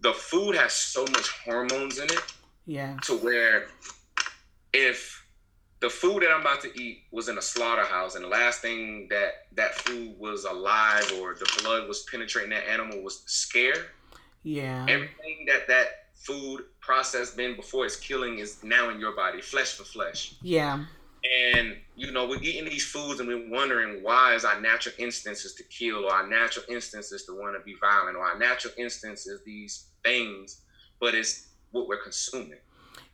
[0.00, 2.20] the food has so much hormones in it.
[2.66, 2.98] Yeah.
[3.04, 3.68] To where
[4.74, 5.24] if
[5.80, 9.08] the food that I'm about to eat was in a slaughterhouse, and the last thing
[9.08, 13.86] that that food was alive or the blood was penetrating that animal was scare.
[14.42, 14.84] Yeah.
[14.88, 19.74] Everything that that food process been before it's killing is now in your body, flesh
[19.74, 20.34] for flesh.
[20.42, 20.84] Yeah.
[21.54, 25.44] And you know, we're eating these foods and we're wondering why is our natural instincts
[25.44, 28.38] is to kill, or our natural instincts is to want to be violent, or our
[28.38, 30.62] natural instincts is these things,
[31.00, 32.58] but it's what we're consuming.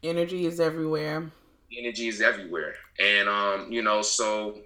[0.02, 1.30] Energy is everywhere.
[1.76, 2.74] Energy is everywhere.
[2.98, 4.58] And um, you know, so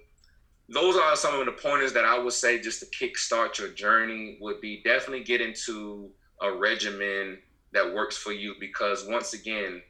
[0.68, 4.38] those are some of the pointers that I would say just to kickstart your journey
[4.40, 6.10] would be definitely get into
[6.42, 7.38] a regimen
[7.72, 9.82] that works for you because once again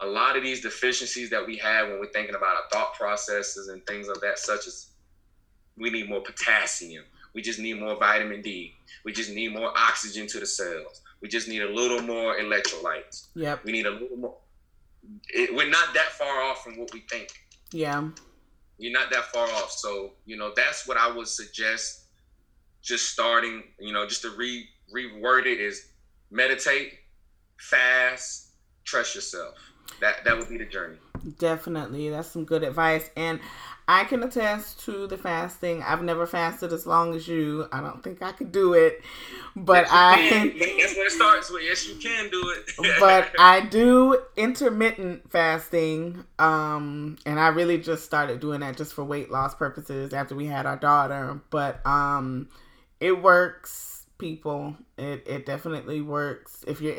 [0.00, 3.68] a lot of these deficiencies that we have when we're thinking about our thought processes
[3.68, 4.90] and things of that such as
[5.76, 7.04] we need more potassium
[7.34, 8.74] we just need more vitamin d
[9.04, 13.28] we just need more oxygen to the cells we just need a little more electrolytes.
[13.34, 13.64] Yep.
[13.64, 14.36] We need a little more
[15.30, 17.30] it, we're not that far off from what we think.
[17.72, 18.08] Yeah.
[18.76, 19.70] You're not that far off.
[19.70, 22.08] So you know that's what i would suggest
[22.82, 25.88] just starting you know just to re reword it is
[26.30, 26.98] meditate
[27.56, 28.48] fast,
[28.84, 29.54] trust yourself.
[30.00, 30.98] That that would be the journey.
[31.38, 32.10] Definitely.
[32.10, 33.10] That's some good advice.
[33.16, 33.40] And
[33.86, 35.82] I can attest to the fasting.
[35.82, 37.68] I've never fasted as long as you.
[37.70, 39.02] I don't think I could do it.
[39.54, 41.62] But I That's where it starts with.
[41.62, 42.96] Yes, you can do it.
[43.00, 46.24] but I do intermittent fasting.
[46.38, 50.46] Um, and I really just started doing that just for weight loss purposes after we
[50.46, 51.40] had our daughter.
[51.50, 52.48] But um
[53.00, 54.76] it works, people.
[54.96, 56.94] It it definitely works if you're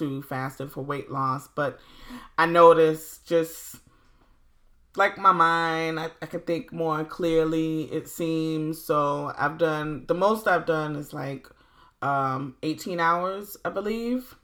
[0.00, 1.48] into fasting for weight loss.
[1.48, 1.78] But
[2.38, 3.76] I noticed just
[4.96, 6.00] like my mind.
[6.00, 7.84] I, I can think more clearly.
[7.84, 9.32] It seems so.
[9.36, 11.48] I've done the most I've done is like
[12.02, 14.34] um 18 hours, I believe.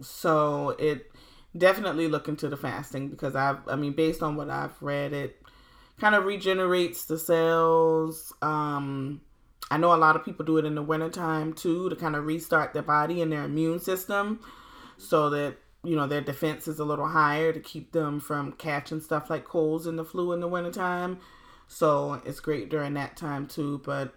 [0.00, 1.10] So it
[1.56, 5.42] definitely look into the fasting because I've I mean based on what I've read it
[5.98, 8.32] kind of regenerates the cells.
[8.42, 9.22] Um
[9.70, 12.24] I know a lot of people do it in the wintertime too to kind of
[12.24, 14.40] restart their body and their immune system
[14.98, 19.00] so that you know their defense is a little higher to keep them from catching
[19.00, 21.18] stuff like colds and the flu in the wintertime.
[21.68, 24.14] So it's great during that time too, but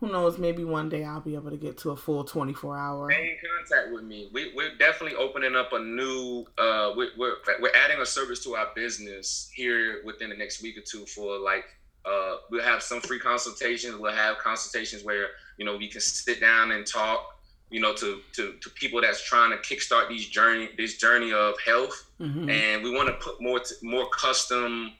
[0.00, 0.38] who knows?
[0.38, 3.10] Maybe one day I'll be able to get to a full 24 hour.
[3.10, 3.36] Stay in
[3.68, 4.30] contact with me.
[4.32, 6.44] We, we're definitely opening up a new.
[6.56, 10.78] Uh, we're, we're we're adding a service to our business here within the next week
[10.78, 11.64] or two for like.
[12.04, 13.96] Uh, we'll have some free consultations.
[13.96, 15.26] We'll have consultations where
[15.56, 17.37] you know we can sit down and talk.
[17.70, 21.54] You know, to to, to people that's trying to kickstart these journey this journey of
[21.64, 22.48] health, mm-hmm.
[22.48, 24.92] and we want to put more t- more custom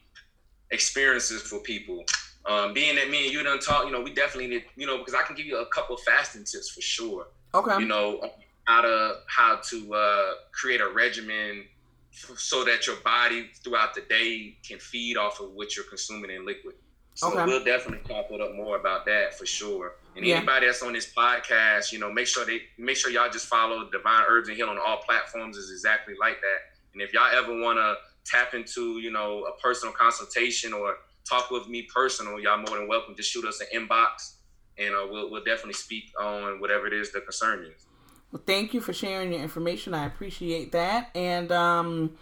[0.71, 2.03] experiences for people.
[2.45, 4.97] Um, being that me and you done talk, you know, we definitely need, you know,
[4.97, 7.27] because I can give you a couple of fasting tips for sure.
[7.53, 7.79] Okay.
[7.79, 8.31] You know,
[8.65, 11.65] how to how to uh, create a regimen
[12.11, 16.45] so that your body throughout the day can feed off of what you're consuming in
[16.45, 16.75] liquid.
[17.15, 17.45] So okay.
[17.45, 19.93] we'll definitely talk it up more about that for sure.
[20.15, 20.37] And yeah.
[20.37, 23.89] anybody that's on this podcast, you know, make sure they make sure y'all just follow
[23.89, 26.77] Divine Herbs and Heal on all platforms is exactly like that.
[26.93, 27.95] And if y'all ever want to
[28.25, 30.95] tap into, you know, a personal consultation or
[31.27, 33.15] talk with me personal, y'all more than welcome.
[33.15, 34.35] Just shoot us an inbox,
[34.77, 37.85] and uh, we'll we'll definitely speak on whatever it is the concern is.
[38.31, 39.93] Well, thank you for sharing your information.
[39.93, 41.09] I appreciate that.
[41.15, 42.17] And um,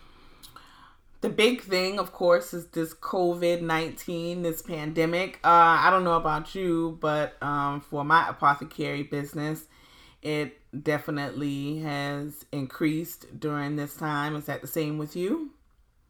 [1.22, 5.40] the big thing, of course, is this COVID nineteen, this pandemic.
[5.44, 9.66] Uh, I don't know about you, but um, for my apothecary business,
[10.22, 14.36] it definitely has increased during this time.
[14.36, 15.52] Is that the same with you?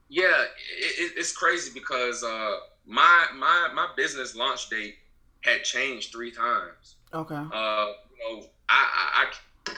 [0.10, 0.44] Yeah,
[0.80, 2.56] it, it's crazy because uh,
[2.86, 4.96] my my my business launch date
[5.42, 6.96] had changed three times.
[7.14, 7.36] Okay.
[7.36, 9.28] Uh, you know, I
[9.68, 9.74] I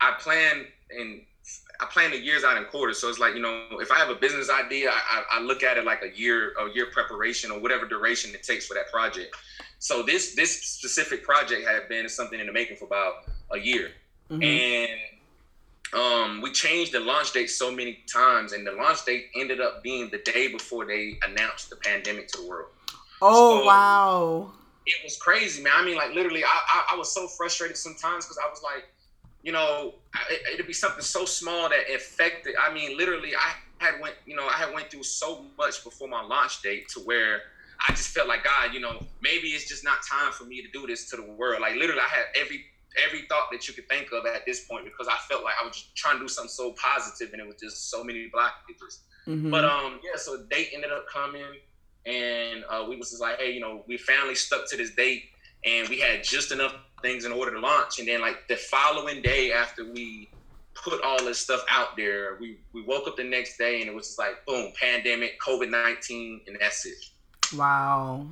[0.00, 1.22] I plan in
[1.82, 2.98] I plan the years out in quarters.
[2.98, 5.76] So it's like, you know, if I have a business idea, I, I, look at
[5.76, 9.34] it like a year, a year preparation or whatever duration it takes for that project.
[9.80, 13.90] So this this specific project had been something in the making for about a year.
[14.30, 14.42] Mm-hmm.
[14.42, 15.00] And
[15.92, 19.82] um, we changed the launch date so many times, and the launch date ended up
[19.82, 22.70] being the day before they announced the pandemic to the world.
[23.20, 24.52] Oh so, wow!
[24.86, 25.72] It was crazy, man.
[25.74, 28.84] I mean, like literally, I I, I was so frustrated sometimes because I was like,
[29.42, 29.94] you know,
[30.30, 32.54] it, it'd be something so small that affected.
[32.60, 36.08] I mean, literally, I had went, you know, I had went through so much before
[36.08, 37.42] my launch date to where
[37.88, 40.68] I just felt like God, you know, maybe it's just not time for me to
[40.72, 41.60] do this to the world.
[41.60, 42.64] Like literally, I had every
[43.06, 45.66] every thought that you could think of at this point because I felt like I
[45.66, 48.98] was just trying to do something so positive and it was just so many blockages.
[49.26, 49.50] Mm-hmm.
[49.50, 51.42] But um, yeah, so the date ended up coming
[52.04, 55.24] and uh, we was just like, hey, you know, we finally stuck to this date
[55.64, 57.98] and we had just enough things in order to launch.
[57.98, 60.30] And then like the following day after we
[60.74, 63.94] put all this stuff out there, we we woke up the next day and it
[63.94, 67.04] was just like boom, pandemic, COVID nineteen, and that's it.
[67.56, 68.26] Wow.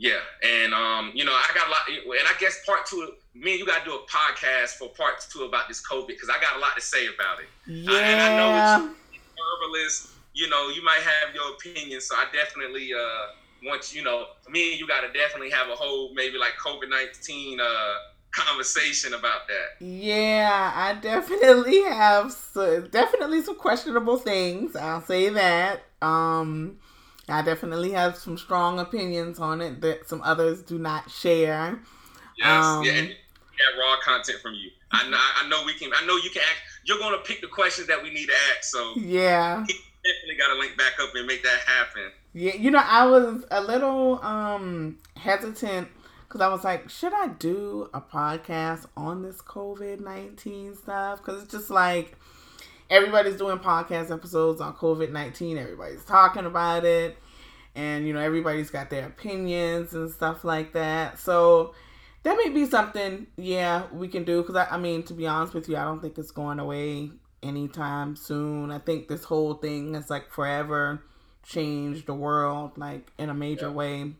[0.00, 3.50] Yeah, and um, you know, I got a lot, and I guess part two, me
[3.50, 6.40] and you got to do a podcast for part two about this COVID because I
[6.40, 7.48] got a lot to say about it.
[7.66, 7.90] Yeah.
[7.90, 8.98] I, and I know it's
[9.34, 13.32] herbalist, you know, you might have your opinion, so I definitely uh
[13.64, 16.88] want you know, me and you got to definitely have a whole maybe like COVID
[16.88, 17.94] nineteen uh
[18.30, 19.84] conversation about that.
[19.84, 24.76] Yeah, I definitely have so, definitely some questionable things.
[24.76, 25.82] I'll say that.
[26.02, 26.78] Um
[27.28, 31.78] I definitely have some strong opinions on it that some others do not share.
[32.38, 33.14] Yes, um, yeah, and
[33.78, 34.70] raw content from you.
[34.90, 35.90] I know, I know we can.
[35.94, 36.42] I know you can.
[36.42, 38.64] Ask, you're gonna pick the questions that we need to ask.
[38.64, 39.66] So yeah,
[40.12, 42.10] definitely got to link back up and make that happen.
[42.32, 45.88] Yeah, you know, I was a little um hesitant
[46.26, 51.18] because I was like, should I do a podcast on this COVID nineteen stuff?
[51.18, 52.16] Because it's just like
[52.90, 55.58] everybody's doing podcast episodes on COVID 19.
[55.58, 57.16] Everybody's talking about it.
[57.74, 61.18] And, you know, everybody's got their opinions and stuff like that.
[61.18, 61.74] So
[62.24, 64.42] that may be something, yeah, we can do.
[64.42, 67.10] Because, I, I mean, to be honest with you, I don't think it's going away
[67.42, 68.70] anytime soon.
[68.70, 71.02] I think this whole thing has, like, forever
[71.42, 73.72] changed the world, like, in a major yeah.
[73.72, 74.12] way.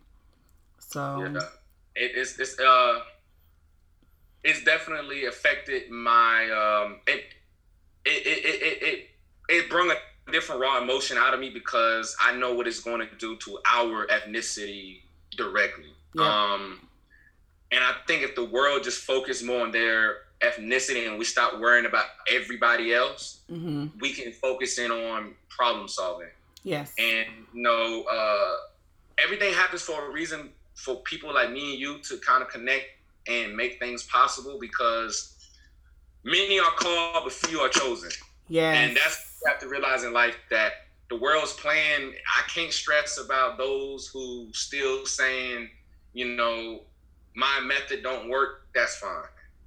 [0.79, 1.31] So.
[1.33, 1.41] Yeah.
[2.01, 3.01] It's, it's, uh,
[4.45, 7.25] it's definitely affected my, um, it,
[8.05, 9.09] it it it it,
[9.49, 13.01] it brought a different raw emotion out of me because I know what it's going
[13.01, 15.01] to do to our ethnicity
[15.37, 15.93] directly.
[16.15, 16.23] Yeah.
[16.23, 16.89] Um,
[17.73, 21.59] and I think if the world just focused more on their ethnicity and we stop
[21.61, 23.87] worrying about everybody else, mm-hmm.
[24.01, 26.29] we can focus in on problem solving.
[26.63, 26.93] Yes.
[26.99, 28.57] And you know, uh,
[29.23, 32.85] everything happens for a reason for people like me and you to kind of connect
[33.27, 35.35] and make things possible because
[36.25, 38.11] many are called but few are chosen.
[38.49, 38.73] Yeah.
[38.73, 40.73] And that's you have to realize in life that
[41.11, 45.71] the world's plan, I can't stress about those who still saying,
[46.13, 46.83] you know,
[47.35, 49.25] my method don't work, that's fine.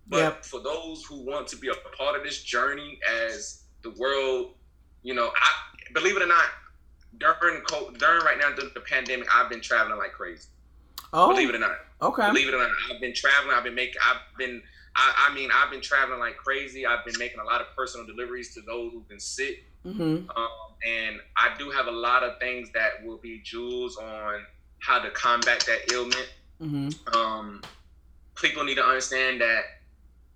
[0.08, 0.46] But Yep.
[0.46, 3.00] for those who want to be a part of this journey
[3.30, 4.56] as the world,
[5.04, 5.52] you know, I
[5.94, 6.46] believe it or not,
[7.18, 7.62] during
[7.98, 10.48] during right now during the pandemic, I've been traveling like crazy.
[11.14, 11.78] oh, Believe it or not.
[12.02, 12.28] okay.
[12.28, 13.56] Believe it or not, I've been traveling.
[13.56, 14.02] I've been making.
[14.06, 14.62] I've been.
[14.96, 16.86] I, I mean, I've been traveling like crazy.
[16.86, 20.30] I've been making a lot of personal deliveries to those who've been sick, Mm-hmm.
[20.30, 20.50] um,
[20.86, 24.46] and I do have a lot of things that will be jewels on
[24.80, 26.30] how to combat that ailment.
[26.62, 27.16] Mm-hmm.
[27.18, 27.62] Um,
[28.36, 29.64] people need to understand that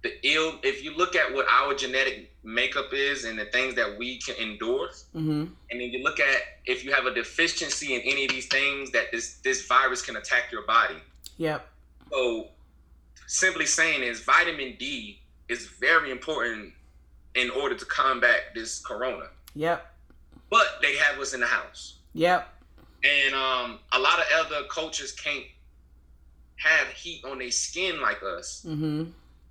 [0.06, 0.60] the ill.
[0.64, 4.36] If you look at what our genetic makeup is and the things that we can
[4.36, 5.41] endure, Mm-hmm.
[5.70, 8.91] and then you look at if you have a deficiency in any of these things,
[8.91, 10.95] that this this virus can attack your body.
[11.38, 11.68] Yep.
[12.12, 12.47] So,
[13.28, 16.74] simply saying is vitamin D is very important
[17.36, 19.26] in order to combat this corona.
[19.56, 19.86] Yep.
[20.49, 22.47] But they have us in the house, Yep.
[23.03, 25.43] and um, a lot of other cultures can't
[26.58, 28.64] have heat on their skin like us.
[28.68, 29.06] Mm-hmm.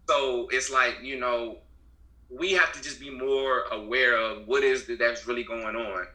[0.08, 1.58] So it's like you know,
[2.30, 6.06] we have to just be more aware of what is it that's really going on,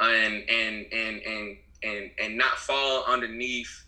[0.00, 3.84] and and and and and and not fall underneath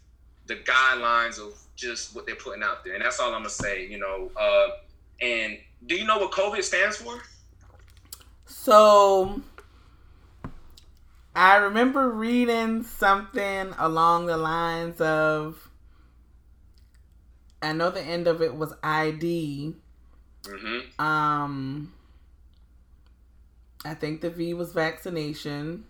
[0.47, 2.95] the guidelines of just what they're putting out there.
[2.95, 3.87] And that's all I'm gonna say.
[3.87, 4.69] You know, uh,
[5.21, 7.21] and do you know what COVID stands for?
[8.47, 9.43] So
[11.35, 15.68] I remember reading something along the lines of
[17.63, 19.75] I know the end of it was ID.
[20.43, 21.01] Mm-hmm.
[21.05, 21.93] Um
[23.85, 25.85] I think the V was vaccination.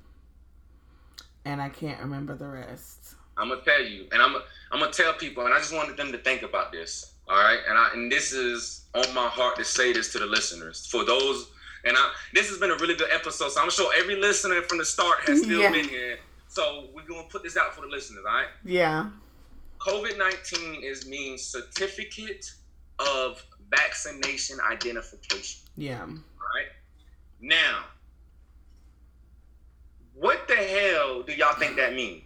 [1.45, 3.15] And I can't remember the rest.
[3.39, 4.35] I'm gonna tell you, and I'm
[4.73, 7.15] I'm gonna tell people, and I just wanted them to think about this.
[7.29, 10.27] All right, and I and this is on my heart to say this to the
[10.27, 10.87] listeners.
[10.87, 11.49] For those,
[11.85, 14.79] and I this has been a really good episode, so I'm sure every listener from
[14.79, 15.71] the start has still Yeah.
[15.71, 16.19] been here.
[16.49, 18.25] So we're gonna put this out for the listeners.
[18.27, 19.07] All right, Yeah.
[19.79, 22.53] COVID nineteen is means certificate
[22.99, 25.61] of vaccination identification.
[25.77, 26.01] Yeah.
[26.03, 26.69] All right,
[27.41, 27.85] now.
[30.15, 32.25] What the hell do y'all think that means?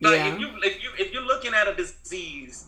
[0.00, 0.34] Like Yeah.
[0.34, 2.64] if you if you if you're looking at a disease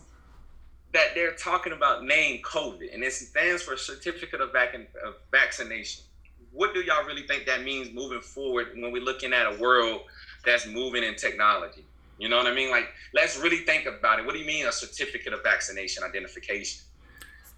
[0.93, 6.03] that they're talking about named COVID and it stands for Certificate of, Vac- of Vaccination,
[6.51, 10.01] what do y'all really think that means moving forward when we're looking at a world
[10.45, 11.83] that's moving in technology?
[12.23, 12.71] You know what I mean?
[12.71, 14.25] Like, let's really think about it.
[14.25, 16.85] What do you mean a certificate of vaccination identification?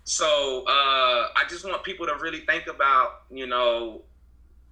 [0.06, 4.02] So uh, I just want people to really think about, you know,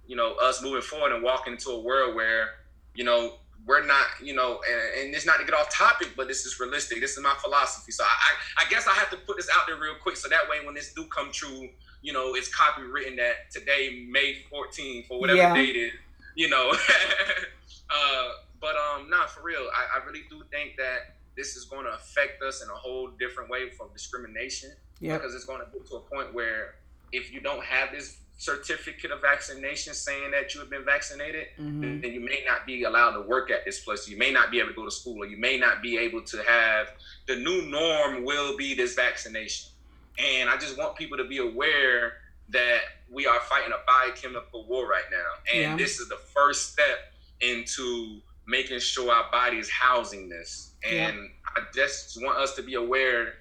[0.08, 2.48] you know, us moving forward and walking into a world where,
[2.96, 3.34] you know,
[3.66, 6.58] we're not, you know, and, and it's not to get off topic, but this is
[6.58, 7.00] realistic.
[7.00, 7.92] This is my philosophy.
[7.92, 10.28] So I, I, I guess I have to put this out there real quick, so
[10.28, 11.68] that way when this do come true,
[12.02, 15.54] you know, it's copywritten that today, May 14th, or whatever Yeah.
[15.54, 15.92] date is,
[16.34, 16.72] you know.
[17.90, 18.28] uh,
[18.64, 21.00] but um, nah, for real, I, I really do think that
[21.36, 25.20] this is going to affect us in a whole different way from discrimination Yep.
[25.20, 26.76] because it's going to get to a point where
[27.12, 32.00] if you don't have this certificate of vaccination saying that you have been vaccinated, hmm
[32.00, 34.08] then you may not be allowed to work at this place.
[34.08, 36.22] You may not be able to go to school, or you may not be able
[36.22, 36.86] to have
[37.28, 39.70] the new norm will be this vaccination.
[40.18, 42.14] And I just want people to be aware
[42.48, 42.80] that
[43.12, 45.76] we are fighting a biochemical war right now, and Yeah.
[45.76, 46.98] this is the first step
[47.40, 50.72] into making sure our body is housing this.
[50.88, 53.34] And I just want us to be aware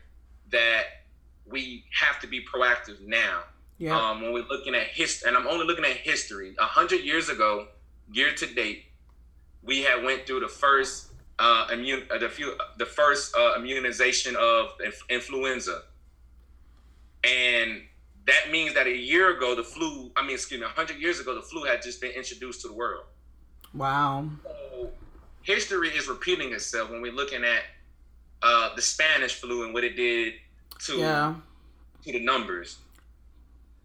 [0.51, 0.83] that
[1.45, 3.41] we have to be proactive now
[3.79, 3.97] Yeah.
[3.99, 6.55] um, when we're looking at history, and I'm only looking at history.
[6.59, 7.67] A hundred years ago,
[8.11, 8.85] year to date,
[9.61, 11.07] we had went through the first
[11.39, 15.81] uh, immune, uh, the few, the first uh, immunization of inf- influenza,
[17.23, 17.81] and
[18.25, 20.11] that means that a year ago, the flu.
[20.15, 22.67] I mean, excuse me, a hundred years ago, the flu had just been introduced to
[22.69, 23.03] the world.
[23.73, 24.27] Wow.
[24.43, 24.89] So
[25.43, 27.61] history is repeating itself when we're looking at
[28.41, 30.33] uh, the Spanish flu and what it did
[30.85, 31.35] to Yeah.
[32.03, 32.77] to the numbers.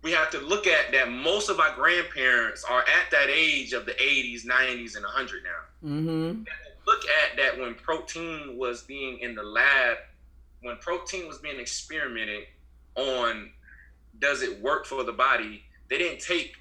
[0.02, 3.84] We have to look at that most of our grandparents are at that age of
[3.84, 5.88] the 80s, 90s, and 100 now.
[5.88, 6.42] Mm-hmm.
[6.86, 9.98] Look at that when protein was being in the lab,
[10.62, 12.44] when protein was being experimented
[12.94, 13.50] on,
[14.20, 15.62] does it work for the body?
[15.90, 16.56] They didn't take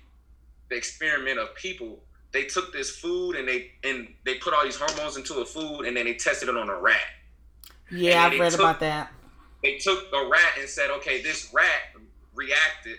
[0.69, 1.99] the experiment of people.
[2.33, 5.81] They took this food and they and they put all these hormones into a food
[5.85, 6.99] and then they tested it on a rat.
[7.91, 9.11] Yeah, I've read took- about that.
[9.63, 11.95] they took a rat and said, okay, this rat
[12.35, 12.97] reacted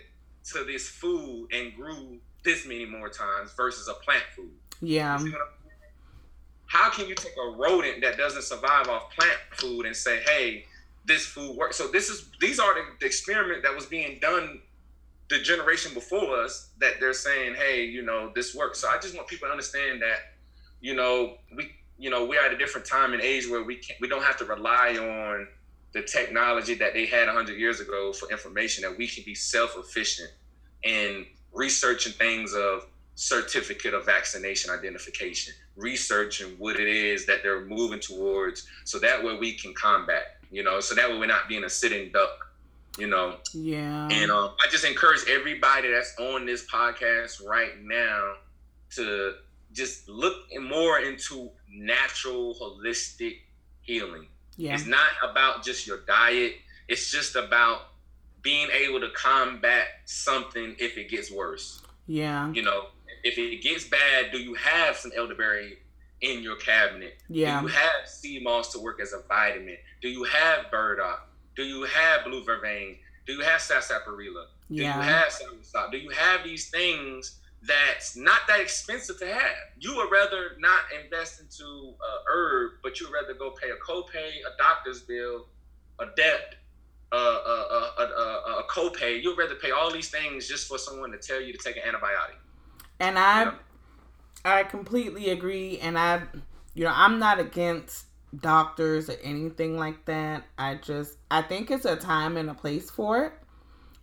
[0.51, 4.51] to this food and grew this many more times versus a plant food.
[4.81, 5.23] Yeah.
[6.65, 10.65] How can you take a rodent that doesn't survive off plant food and say, hey,
[11.05, 11.77] this food works?
[11.77, 14.61] So this is these are the, the experiment that was being done
[15.29, 18.79] the generation before us that they're saying, hey, you know, this works.
[18.79, 20.33] So I just want people to understand that,
[20.81, 23.99] you know, we you know, we're at a different time and age where we can't
[23.99, 25.47] we don't have to rely on
[25.91, 30.29] the technology that they had 100 years ago for information that we can be self-efficient
[30.83, 37.99] in researching things of certificate of vaccination identification researching what it is that they're moving
[37.99, 41.65] towards so that way we can combat you know so that way we're not being
[41.65, 42.48] a sitting duck
[42.97, 48.33] you know yeah and um, i just encourage everybody that's on this podcast right now
[48.89, 49.35] to
[49.71, 53.37] just look more into natural holistic
[53.81, 54.27] healing
[54.59, 54.73] yeah.
[54.73, 56.55] It's not about just your diet.
[56.89, 57.79] It's just about
[58.41, 61.81] being able to combat something if it gets worse.
[62.07, 62.51] Yeah.
[62.51, 62.87] You know,
[63.23, 65.77] if it gets bad, do you have some elderberry
[66.19, 67.15] in your cabinet?
[67.29, 67.61] Yeah.
[67.61, 69.77] Do you have sea moss to work as a vitamin?
[70.01, 71.28] Do you have burdock?
[71.59, 72.95] Do you have blue vervain?
[73.27, 74.47] Do you have sarsaparilla?
[74.69, 74.95] Do yeah.
[74.95, 75.91] you have soursop?
[75.91, 79.57] Do you have these things that's not that expensive to have.
[79.77, 84.29] You would rather not invest into a herb, but you'd rather go pay a copay,
[84.47, 85.47] a doctor's bill,
[85.99, 86.55] a debt,
[87.11, 89.21] a, a, a, a, a copay.
[89.21, 91.83] You'd rather pay all these things just for someone to tell you to take an
[91.83, 92.39] antibiotic.
[93.01, 93.57] And I, you know?
[94.45, 95.79] I completely agree.
[95.79, 96.21] And I,
[96.73, 98.05] you know, I'm not against
[98.39, 100.45] doctors or anything like that.
[100.57, 103.33] I just, I think it's a time and a place for it.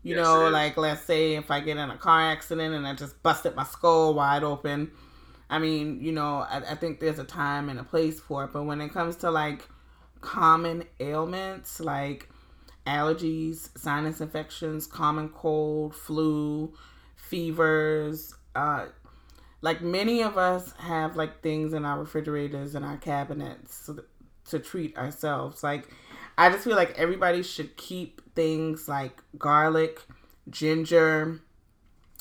[0.03, 2.95] You yes, know, like let's say if I get in a car accident and I
[2.95, 4.93] just busted my skull wide open.
[5.51, 8.53] I mean, you know, I, I think there's a time and a place for it.
[8.53, 9.69] But when it comes to like
[10.21, 12.29] common ailments like
[12.87, 16.73] allergies, sinus infections, common cold, flu,
[17.17, 18.87] fevers, uh,
[19.61, 23.91] like many of us have like things in our refrigerators and our cabinets
[24.51, 25.63] to treat ourselves.
[25.63, 25.89] Like
[26.39, 30.01] I just feel like everybody should keep things like garlic,
[30.51, 31.41] ginger,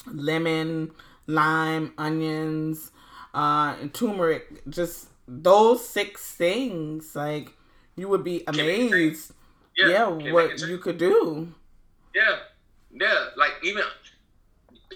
[0.08, 0.92] lemon,
[1.28, 2.92] lime, onions,
[3.34, 4.68] uh, and turmeric.
[4.70, 7.54] Just those six things, like
[7.96, 9.34] you would be amazed.
[9.76, 9.88] Yeah,
[10.18, 11.54] yeah what you could do.
[12.14, 12.38] Yeah,
[12.94, 13.28] yeah.
[13.36, 13.84] Like even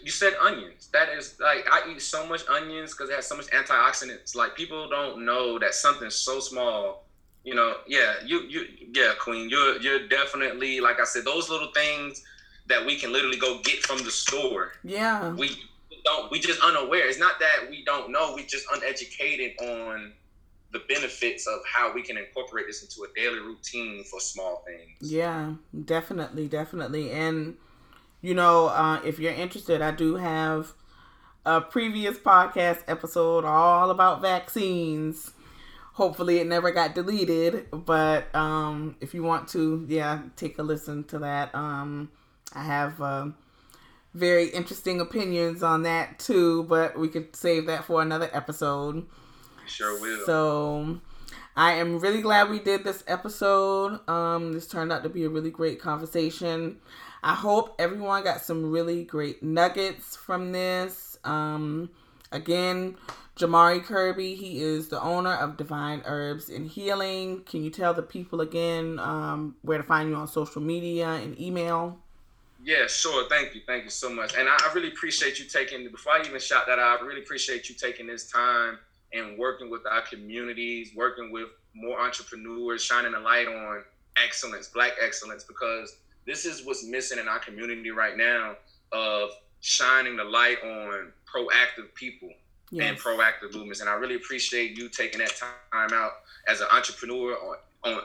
[0.01, 0.87] you said onions.
[0.93, 4.33] That is like I eat so much onions because it has so much antioxidants.
[4.33, 7.08] Like people don't know that something so small
[7.49, 11.71] you know, yeah, you you yeah, Queen, you're you're definitely like I said, those little
[11.73, 12.23] things
[12.67, 14.73] that we can literally go get from the store.
[14.83, 15.33] Yeah.
[15.33, 15.57] We
[16.05, 17.07] don't we just unaware.
[17.07, 20.13] It's not that we don't know, we just uneducated on
[20.71, 25.11] the benefits of how we can incorporate this into a daily routine for small things.
[25.11, 25.53] Yeah,
[25.85, 27.09] definitely, definitely.
[27.09, 27.55] And
[28.21, 30.73] you know, uh, if you're interested, I do have
[31.47, 35.31] a previous podcast episode all about vaccines
[35.99, 41.03] hopefully it never got deleted but um if you want to yeah take a listen
[41.03, 41.53] to that.
[41.53, 42.09] Um
[42.55, 43.27] i have uh,
[44.13, 49.05] very interesting opinions on that too but we could save that for another episode.
[49.67, 50.25] Sure will.
[50.25, 51.01] So
[51.57, 53.99] i am really glad we did this episode.
[54.07, 56.77] Um this turned out to be a really great conversation.
[57.21, 61.17] I hope everyone got some really great nuggets from this.
[61.25, 61.89] Um
[62.31, 62.95] again
[63.39, 67.41] Jamari Kirby, he is the owner of Divine Herbs and Healing.
[67.45, 71.39] Can you tell the people again um, where to find you on social media and
[71.39, 71.97] email?
[72.65, 73.29] Yeah, sure.
[73.29, 73.61] Thank you.
[73.65, 74.35] Thank you so much.
[74.37, 77.69] And I, really appreciate you taking, before I even shout that out, I really appreciate
[77.69, 78.77] you taking this time
[79.13, 83.83] and working with our communities, working with more entrepreneurs, shining a light on
[84.21, 85.95] excellence, black excellence, because
[86.27, 88.55] this is what's missing in our community right now
[88.91, 89.29] of
[89.61, 92.29] shining the light on proactive people
[92.71, 92.89] yes.
[92.89, 93.81] and proactive movements.
[93.81, 96.11] And I really appreciate you taking that time out
[96.47, 98.01] as an entrepreneur on, on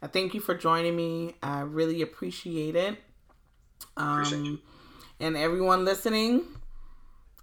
[0.03, 1.35] I thank you for joining me.
[1.43, 2.99] I really appreciate it.
[3.97, 4.59] Um, appreciate
[5.19, 6.45] and everyone listening,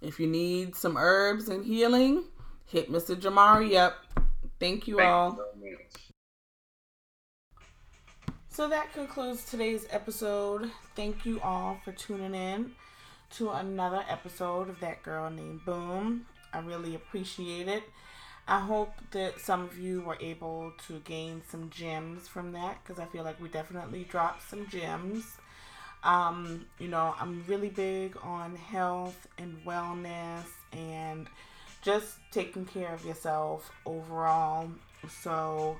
[0.00, 2.24] if you need some herbs and healing,
[2.66, 3.16] hit Mr.
[3.16, 3.96] Jamari up.
[4.60, 5.38] Thank you all.
[8.48, 10.70] So that concludes today's episode.
[10.94, 12.70] Thank you all for tuning in
[13.36, 16.26] to another episode of That Girl Named Boom.
[16.52, 17.82] I really appreciate it.
[18.46, 23.00] I hope that some of you were able to gain some gems from that because
[23.00, 25.24] I feel like we definitely dropped some gems.
[26.02, 31.26] Um, you know, I'm really big on health and wellness and
[31.80, 34.68] just taking care of yourself overall.
[35.22, 35.78] So,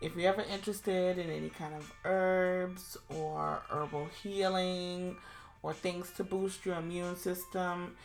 [0.00, 5.16] if you're ever interested in any kind of herbs or herbal healing
[5.62, 7.96] or things to boost your immune system,